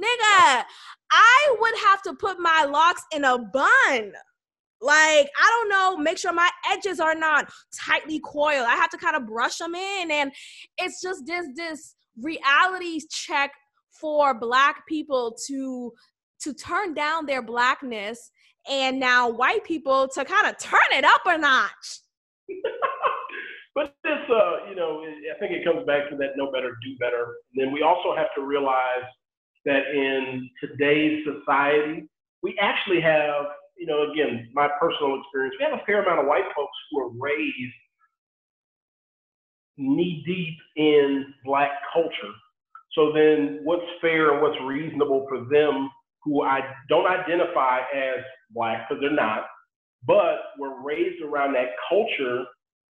[0.00, 0.64] Nigga,
[1.12, 4.12] I would have to put my locks in a bun.
[4.80, 7.50] Like, I don't know, make sure my edges are not
[7.86, 8.66] tightly coiled.
[8.68, 10.10] I have to kind of brush them in.
[10.10, 10.32] And
[10.78, 13.52] it's just this this reality check
[14.00, 15.92] for black people to
[16.42, 18.30] to turn down their blackness
[18.68, 22.00] and now white people to kind of turn it up a notch.
[23.74, 26.96] but this uh, you know, I think it comes back to that know better, do
[26.98, 27.36] better.
[27.54, 29.06] And then we also have to realize
[29.64, 32.08] that in today's society,
[32.42, 33.46] we actually have,
[33.76, 37.00] you know, again, my personal experience, we have a fair amount of white folks who
[37.00, 37.74] are raised
[39.76, 42.32] knee deep in black culture.
[42.92, 45.90] So then what's fair and what's reasonable for them
[46.22, 49.46] who I don't identify as black because they're not,
[50.06, 52.44] but were raised around that culture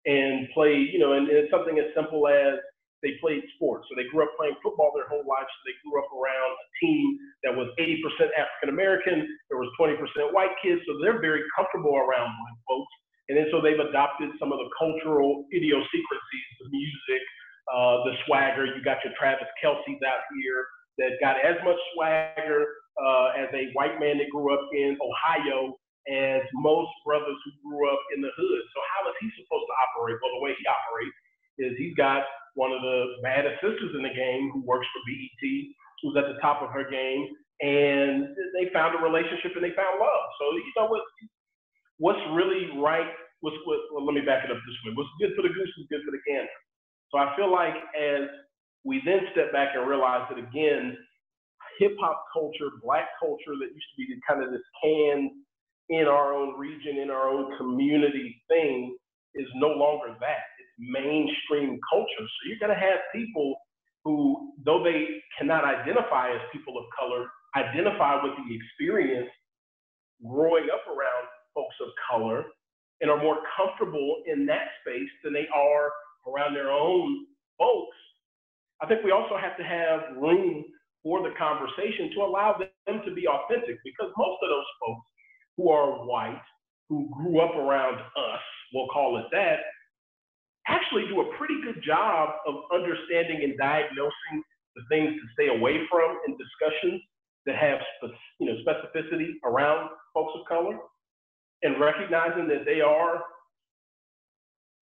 [0.05, 2.55] and play, you know, and, and it's something as simple as
[3.03, 3.87] they played sports.
[3.91, 5.51] So they grew up playing football their whole lives.
[5.51, 7.99] So they grew up around a team that was 80%
[8.39, 9.27] African American.
[9.51, 9.99] There was 20%
[10.31, 10.81] white kids.
[10.87, 12.93] So they're very comfortable around black folks.
[13.29, 17.23] And then so they've adopted some of the cultural idiosyncrasies, the music,
[17.71, 18.67] uh, the swagger.
[18.67, 20.63] You got your Travis Kelce's out here
[20.99, 22.67] that got as much swagger
[23.03, 25.75] uh, as a white man that grew up in Ohio
[26.11, 28.63] as most brothers who grew up in the hood.
[28.75, 30.19] So how is he supposed to operate?
[30.19, 31.17] Well, the way he operates
[31.59, 35.45] is he's got one of the baddest sisters in the game who works for BET,
[36.03, 37.29] who's at the top of her game,
[37.61, 40.25] and they found a relationship and they found love.
[40.39, 41.03] So you know what?
[41.99, 43.09] What's really right?
[43.41, 43.79] What's what?
[43.93, 44.93] Well, let me back it up this way.
[44.95, 46.59] What's good for the goose is good for the gander.
[47.11, 48.29] So I feel like as
[48.85, 50.97] we then step back and realize that again,
[51.79, 55.31] hip hop culture, black culture that used to be the kind of this canned
[55.89, 58.97] in our own region, in our own community thing,
[59.35, 60.52] is no longer that
[60.83, 62.27] mainstream culture.
[62.27, 63.55] So you're going to have people
[64.05, 67.27] who, though they cannot identify as people of color,
[67.57, 69.31] identify with the experience
[70.27, 72.45] growing up around folks of color
[73.01, 75.91] and are more comfortable in that space than they are
[76.27, 77.27] around their own
[77.59, 77.97] folks,
[78.81, 80.65] I think we also have to have room
[81.03, 85.07] for the conversation to allow them to be authentic because most of those folks
[85.57, 86.43] who are white,
[86.89, 88.41] who grew up around us,
[88.73, 89.59] we'll call it that,
[90.69, 94.43] actually do a pretty good job of understanding and diagnosing
[94.77, 97.03] the things to stay away from in discussions
[97.47, 97.81] that have
[98.39, 100.79] you know, specificity around folks of color
[101.63, 103.23] and recognizing that they are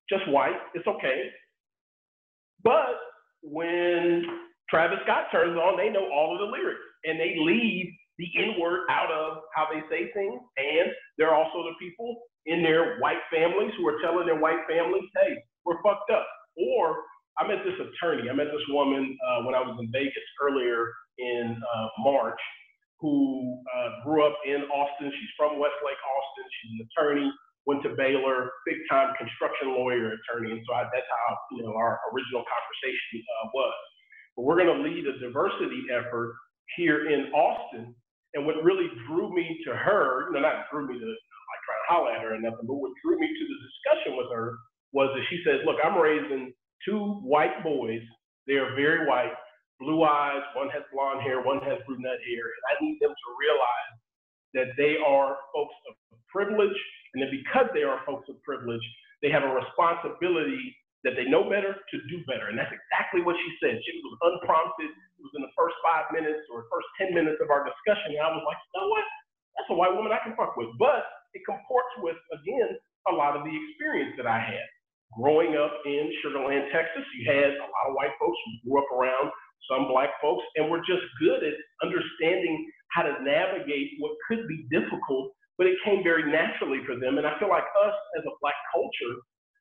[0.08, 1.30] just white, it's okay.
[2.62, 2.98] But
[3.42, 4.24] when
[4.68, 7.86] Travis Scott turns on, they know all of the lyrics and they leave
[8.18, 10.40] the N word out of how they say things.
[10.58, 14.60] And there are also the people in their white families who are telling their white
[14.68, 16.26] families, hey, we're fucked up.
[16.56, 16.96] Or
[17.38, 20.92] I met this attorney, I met this woman uh, when I was in Vegas earlier
[21.18, 22.40] in uh, March
[23.00, 25.08] who uh, grew up in Austin.
[25.08, 26.46] She's from Westlake, Austin.
[26.60, 27.28] She's an attorney,
[27.64, 30.52] went to Baylor, big time construction lawyer attorney.
[30.52, 33.74] And so I, that's how you know our original conversation uh, was.
[34.36, 36.36] But we're going to lead a diversity effort
[36.76, 37.96] here in Austin.
[38.34, 41.74] And what really drew me to her, you know, not drew me to like try
[41.74, 44.54] to holler at her or nothing, but what drew me to the discussion with her
[44.92, 46.52] was that she says, look, I'm raising
[46.84, 48.02] two white boys.
[48.46, 49.34] They are very white
[49.80, 52.44] blue eyes, one has blonde hair, one has brunette hair.
[52.44, 53.94] And I need them to realize
[54.52, 55.96] that they are folks of
[56.28, 56.76] privilege.
[57.16, 58.84] And that because they are folks of privilege,
[59.18, 60.62] they have a responsibility
[61.02, 62.52] that they know better to do better.
[62.52, 63.80] And that's exactly what she said.
[63.82, 64.92] She was unprompted.
[64.92, 68.14] It was in the first five minutes or first 10 minutes of our discussion.
[68.14, 69.06] And I was like, you know what?
[69.56, 70.70] That's a white woman I can fuck with.
[70.78, 74.68] But it comports with, again, a lot of the experience that I had.
[75.18, 78.78] Growing up in Sugar Land, Texas, you had a lot of white folks who grew
[78.78, 79.30] up around
[79.68, 84.66] some black folks, and we're just good at understanding how to navigate what could be
[84.70, 87.18] difficult, but it came very naturally for them.
[87.18, 89.14] And I feel like us as a black culture,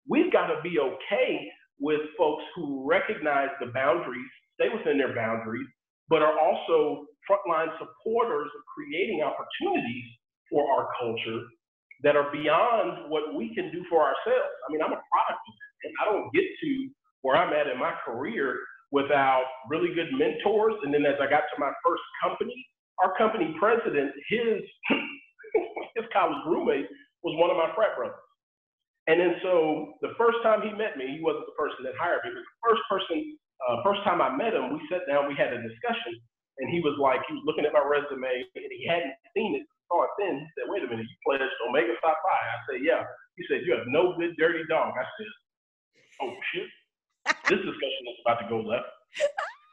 [0.08, 1.50] we've got to be okay
[1.80, 5.68] with folks who recognize the boundaries, stay within their boundaries,
[6.10, 10.06] but are also frontline supporters of creating opportunities
[10.50, 11.42] for our culture
[12.04, 14.56] that are beyond what we can do for ourselves.
[14.68, 16.90] I mean, I'm a product of it, and I don't get to
[17.22, 18.60] where I'm at in my career
[18.92, 20.76] without really good mentors.
[20.84, 22.56] And then as I got to my first company,
[23.04, 24.64] our company president, his
[25.96, 26.88] his college roommate
[27.24, 28.16] was one of my frat brothers.
[29.08, 32.22] And then so the first time he met me, he wasn't the person that hired
[32.24, 33.18] me, but the first person,
[33.66, 36.14] uh, first time I met him, we sat down, we had a discussion,
[36.62, 39.66] and he was like, he was looking at my resume, and he hadn't seen it,
[39.90, 40.40] it then.
[40.40, 43.04] He said, "Wait a minute, you pledged Omega Psi Phi?" I said, "Yeah."
[43.36, 45.32] He said, "You have no good dirty dog." I said,
[46.22, 46.70] "Oh shit."
[47.50, 48.90] this discussion is about to go left.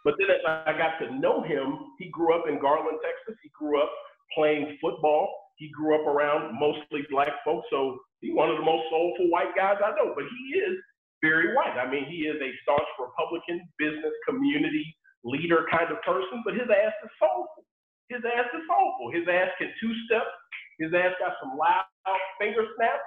[0.04, 3.38] But then as I got to know him, he grew up in Garland, Texas.
[3.42, 3.90] He grew up
[4.34, 5.28] playing football.
[5.56, 7.66] He grew up around mostly black folks.
[7.70, 10.14] So he's one of the most soulful white guys I know.
[10.14, 10.78] But he is
[11.22, 11.74] very white.
[11.74, 14.84] I mean, he is a staunch Republican business community
[15.24, 17.64] leader kind of person, but his ass is soulful.
[18.08, 19.10] His ass is soulful.
[19.10, 20.26] His ass can two step.
[20.78, 21.86] His ass got some loud
[22.38, 23.06] finger snaps,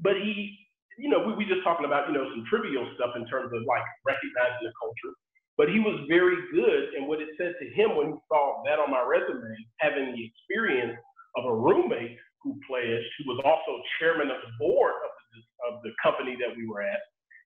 [0.00, 0.68] but he
[0.98, 3.62] you know, we, we just talking about, you know, some trivial stuff in terms of
[3.64, 5.14] like recognizing the culture.
[5.56, 6.98] But he was very good.
[6.98, 10.22] And what it said to him when he saw that on my resume, having the
[10.26, 10.98] experience
[11.38, 15.40] of a roommate who pledged, who was also chairman of the board of the,
[15.70, 16.98] of the company that we were at,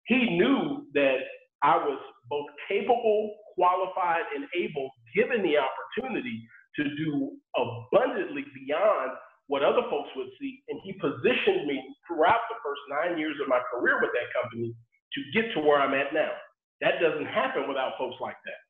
[0.08, 1.20] he knew that
[1.62, 6.42] I was both capable, qualified, and able, given the opportunity,
[6.76, 9.12] to do abundantly beyond
[9.48, 10.62] what other folks would see.
[10.68, 14.72] And he positioned me throughout the first nine years of my career with that company
[14.72, 16.30] to get to where I'm at now.
[16.80, 18.60] That doesn't happen without folks like that.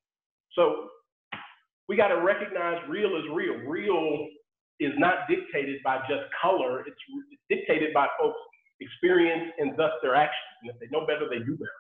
[0.55, 0.89] So
[1.89, 3.55] we got to recognize real is real.
[3.69, 4.29] Real
[4.81, 6.97] is not dictated by just color, it's
[7.49, 8.39] dictated by folks'
[8.81, 10.57] experience and thus their actions.
[10.62, 11.70] And if they know better, they do better.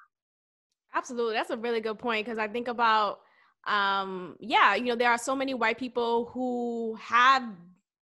[0.94, 1.34] Absolutely.
[1.34, 3.20] That's a really good point because I think about
[3.66, 7.44] um yeah you know there are so many white people who have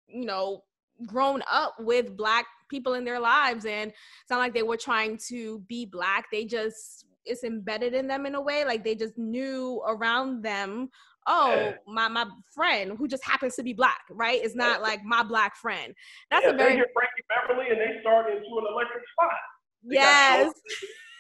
[0.09, 0.63] you know
[1.07, 5.19] grown up with black people in their lives and it's not like they were trying
[5.19, 9.19] to be black they just it's embedded in them in a way like they just
[9.19, 10.89] knew around them
[11.27, 14.41] oh my my friend who just happens to be black right?
[14.43, 15.95] It's not like my black friend.
[16.31, 19.41] That's yeah, a very they hear Frankie Beverly and they start into an electric spot.
[19.85, 20.53] They yes.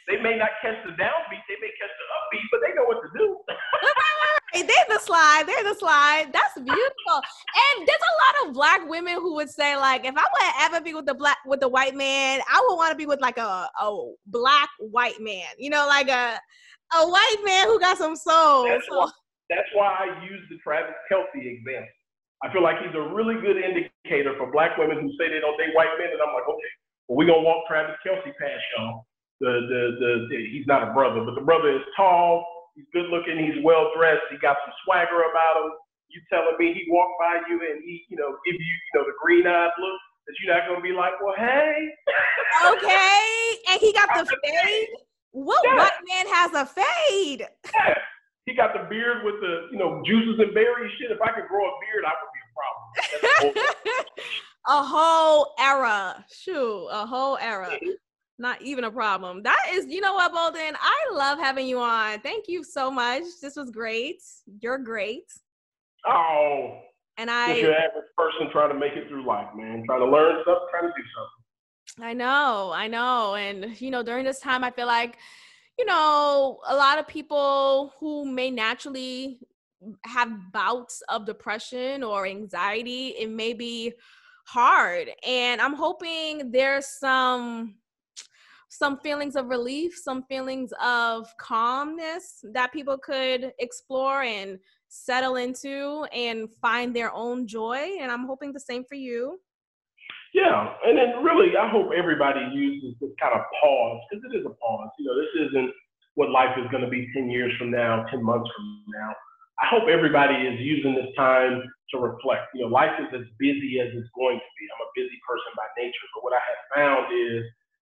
[0.08, 3.00] they may not catch the downbeat they may catch the upbeat but they know what
[3.00, 3.38] to do
[4.52, 5.44] Hey, there's the slide.
[5.46, 6.30] There's the slide.
[6.32, 7.16] That's beautiful.
[7.16, 10.84] And there's a lot of black women who would say, like, if I would ever
[10.84, 13.38] be with the black with the white man, I would want to be with like
[13.38, 15.46] a, a black white man.
[15.58, 16.38] You know, like a
[16.92, 18.66] a white man who got some soul.
[18.66, 18.98] That's, so.
[18.98, 19.10] why,
[19.48, 21.94] that's why I use the Travis Kelce example.
[22.42, 25.58] I feel like he's a really good indicator for black women who say they don't
[25.58, 26.72] date white men, and I'm like, okay,
[27.06, 29.06] well, we're gonna walk Travis Kelce past y'all.
[29.40, 32.44] The, the the the he's not a brother, but the brother is tall,
[32.74, 35.72] he's good looking, he's well dressed, he got some swagger about him.
[36.08, 39.04] You telling me he walked by you and he, you know, give you, you know,
[39.06, 41.88] the green eyed look that you're not gonna be like, well, hey.
[42.66, 43.22] okay,
[43.70, 44.88] and he got the fade.
[45.32, 45.76] What yeah.
[45.76, 47.46] white man has a fade?
[47.72, 47.94] Yeah.
[48.46, 51.12] He got the beard with the, you know, juices and berries shit.
[51.12, 54.06] If I could grow a beard, I would be a problem.
[54.66, 56.24] a whole era.
[56.32, 57.70] Shoot, a whole era.
[58.40, 59.42] Not even a problem.
[59.42, 60.74] That is, you know what, Bolden?
[60.80, 62.20] I love having you on.
[62.20, 63.22] Thank you so much.
[63.42, 64.22] This was great.
[64.62, 65.30] You're great.
[66.06, 66.80] Oh.
[67.18, 67.48] And I.
[67.48, 69.84] Just your average person trying to make it through life, man.
[69.84, 72.06] Trying to learn something, trying to do something.
[72.08, 73.34] I know, I know.
[73.34, 75.18] And, you know, during this time, I feel like,
[75.78, 79.40] you know, a lot of people who may naturally
[80.06, 83.92] have bouts of depression or anxiety, it may be
[84.46, 85.10] hard.
[85.26, 87.74] And I'm hoping there's some
[88.70, 96.06] some feelings of relief, some feelings of calmness that people could explore and settle into
[96.14, 97.98] and find their own joy.
[98.00, 99.40] And I'm hoping the same for you.
[100.32, 104.46] Yeah, and then really, I hope everybody uses this kind of pause because it is
[104.46, 104.90] a pause.
[104.98, 105.74] You know, this isn't
[106.14, 109.10] what life is going to be 10 years from now, 10 months from now.
[109.58, 111.60] I hope everybody is using this time
[111.90, 112.54] to reflect.
[112.54, 114.64] You know, life is as busy as it's going to be.
[114.70, 117.42] I'm a busy person by nature, but what I have found is,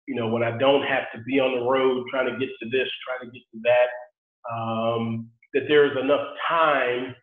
[0.07, 2.69] you know, when I don't have to be on the road trying to get to
[2.69, 3.89] this, trying to get to that,
[4.53, 7.15] um, that there is enough time,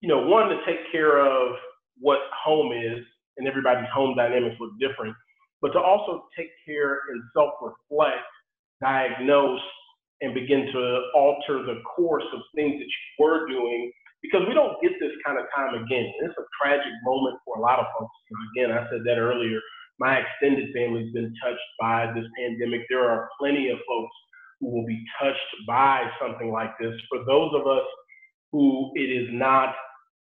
[0.00, 1.56] you know, one to take care of
[1.98, 3.04] what home is,
[3.38, 5.14] and everybody's home dynamics look different,
[5.62, 8.24] but to also take care and self-reflect,
[8.82, 9.60] diagnose,
[10.20, 13.92] and begin to alter the course of things that you were doing
[14.22, 16.12] because we don't get this kind of time again.
[16.20, 18.12] It's a tragic moment for a lot of folks.
[18.56, 19.60] again, I said that earlier.
[19.98, 22.82] My extended family's been touched by this pandemic.
[22.88, 24.14] There are plenty of folks
[24.60, 26.94] who will be touched by something like this.
[27.08, 27.84] For those of us
[28.52, 29.74] who it is not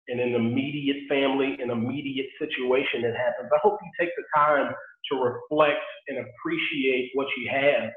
[0.08, 4.74] in an immediate family, an immediate situation that happens, I hope you take the time
[5.12, 7.90] to reflect and appreciate what you have.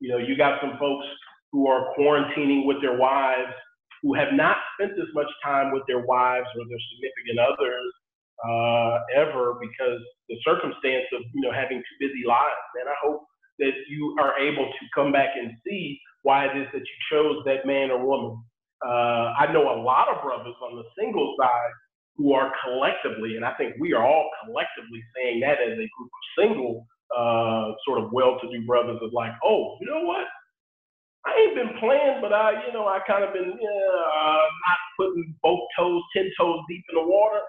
[0.00, 1.06] You know, you got some folks
[1.52, 3.52] who are quarantining with their wives,
[4.02, 7.92] who have not spent as much time with their wives or their significant others
[8.48, 12.66] uh, ever because the circumstance of you know having two busy lives.
[12.80, 13.24] And I hope
[13.58, 17.42] that you are able to come back and see why it is that you chose
[17.46, 18.42] that man or woman.
[18.84, 21.72] Uh, I know a lot of brothers on the single side
[22.16, 26.10] who are collectively, and I think we are all collectively saying that as a group
[26.12, 26.86] of single,
[27.16, 30.26] uh, sort of well-to-do brothers is like, oh, you know what?
[31.26, 35.34] I ain't been playing, but I, you know, I kind of been uh, not putting
[35.42, 37.40] both toes, ten toes deep in the water.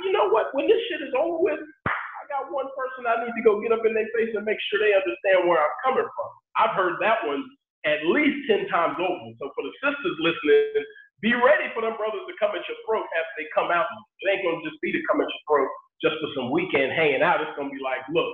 [0.00, 0.50] You know what?
[0.56, 3.76] When this shit is over with, I got one person I need to go get
[3.76, 6.30] up in their face and make sure they understand where I'm coming from.
[6.56, 7.44] I've heard that one
[7.84, 9.26] at least ten times over.
[9.38, 10.84] So for the sisters listening,
[11.20, 13.86] be ready for them brothers to come at your throat after they come out.
[14.24, 15.70] It ain't gonna just be to come at your throat
[16.02, 17.40] just for some weekend hanging out.
[17.44, 18.32] It's gonna be like, look,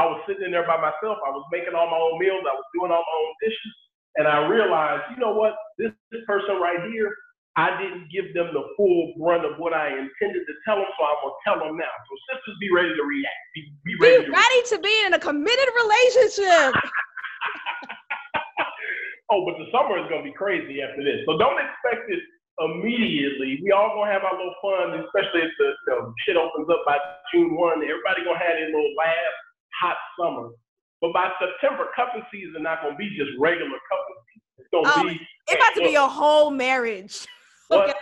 [0.00, 1.20] I was sitting in there by myself.
[1.20, 2.46] I was making all my own meals.
[2.48, 3.74] I was doing all my own dishes.
[4.16, 7.12] And I realized, you know what, this, this person right here,
[7.56, 11.02] I didn't give them the full brunt of what I intended to tell them, so
[11.02, 11.90] I'm gonna tell them now.
[12.06, 13.42] So sisters, be ready to react.
[13.54, 16.78] Be, be ready, be to, ready to be in a committed relationship.
[19.34, 22.22] oh, but the summer is gonna be crazy after this, so don't expect it
[22.62, 23.58] immediately.
[23.66, 26.86] We all gonna have our little fun, especially if the you know, shit opens up
[26.86, 27.02] by
[27.34, 27.82] June one.
[27.82, 29.34] Everybody gonna have their little last
[29.74, 30.54] hot summer.
[31.02, 34.54] But by September, cuffing season not gonna be just regular cuffing season.
[34.62, 35.18] It's gonna oh, be.
[35.50, 37.26] It's about to be a whole marriage.
[37.70, 37.96] What?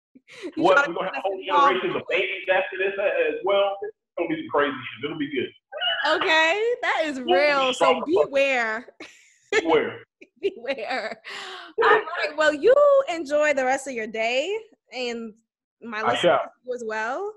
[0.56, 0.88] what?
[0.88, 3.76] We're gonna have a whole generation of babies after this uh, as well.
[3.82, 5.04] It's gonna be some crazy shit.
[5.04, 5.50] It'll be good.
[6.16, 7.72] Okay, that is real.
[7.74, 8.86] So beware.
[9.62, 10.00] Beware.
[10.42, 11.20] beware.
[11.84, 12.36] All right.
[12.36, 12.74] Well, you
[13.08, 14.52] enjoy the rest of your day,
[14.92, 15.32] and
[15.80, 16.40] my listeners
[16.74, 17.32] as well.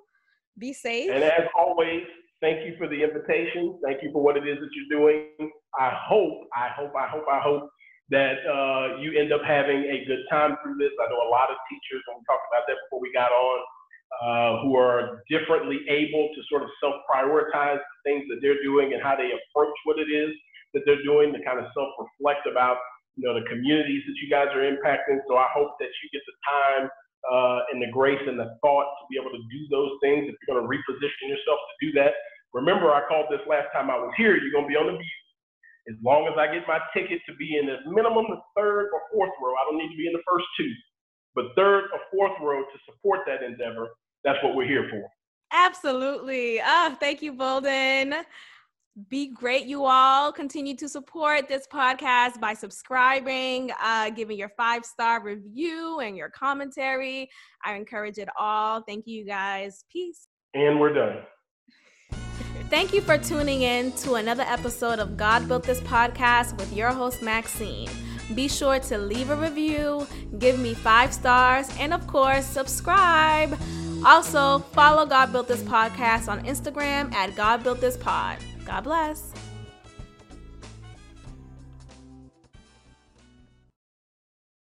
[0.57, 1.11] Be safe.
[1.11, 2.01] And as always,
[2.39, 3.79] Thank you for the invitation.
[3.83, 5.51] Thank you for what it is that you're doing.
[5.79, 7.69] I hope, I hope, I hope, I hope
[8.09, 10.91] that uh, you end up having a good time through this.
[10.95, 13.57] I know a lot of teachers, and we talked about that before we got on,
[14.23, 19.03] uh, who are differently able to sort of self-prioritize the things that they're doing and
[19.03, 20.31] how they approach what it is
[20.73, 22.77] that they're doing, to kind of self-reflect about
[23.19, 25.19] you know the communities that you guys are impacting.
[25.27, 26.83] So I hope that you get the time
[27.27, 30.31] uh, and the grace and the thought to be able to do those things.
[30.31, 32.13] If you're going to reposition yourself to do that,
[32.53, 34.37] remember I called this last time I was here.
[34.37, 35.17] You're going to be on the view.
[35.89, 39.01] As long as I get my ticket to be in the minimum the third or
[39.13, 40.69] fourth row, I don't need to be in the first two,
[41.33, 43.87] but third or fourth row to support that endeavor.
[44.23, 45.09] That's what we're here for.
[45.53, 46.59] Absolutely.
[46.61, 48.15] Oh, thank you, Bolden.
[49.09, 50.31] Be great, you all.
[50.31, 56.29] Continue to support this podcast by subscribing, uh, giving your five star review and your
[56.29, 57.29] commentary.
[57.63, 58.81] I encourage it all.
[58.81, 59.85] Thank you, guys.
[59.91, 60.27] Peace.
[60.55, 61.19] And we're done.
[62.69, 66.91] Thank you for tuning in to another episode of God Built This podcast with your
[66.91, 67.89] host, Maxine.
[68.35, 70.05] Be sure to leave a review,
[70.37, 73.57] give me five stars, and of course, subscribe.
[74.05, 78.39] Also, follow God Built This podcast on Instagram at God Built This Pod.
[78.65, 79.31] God bless.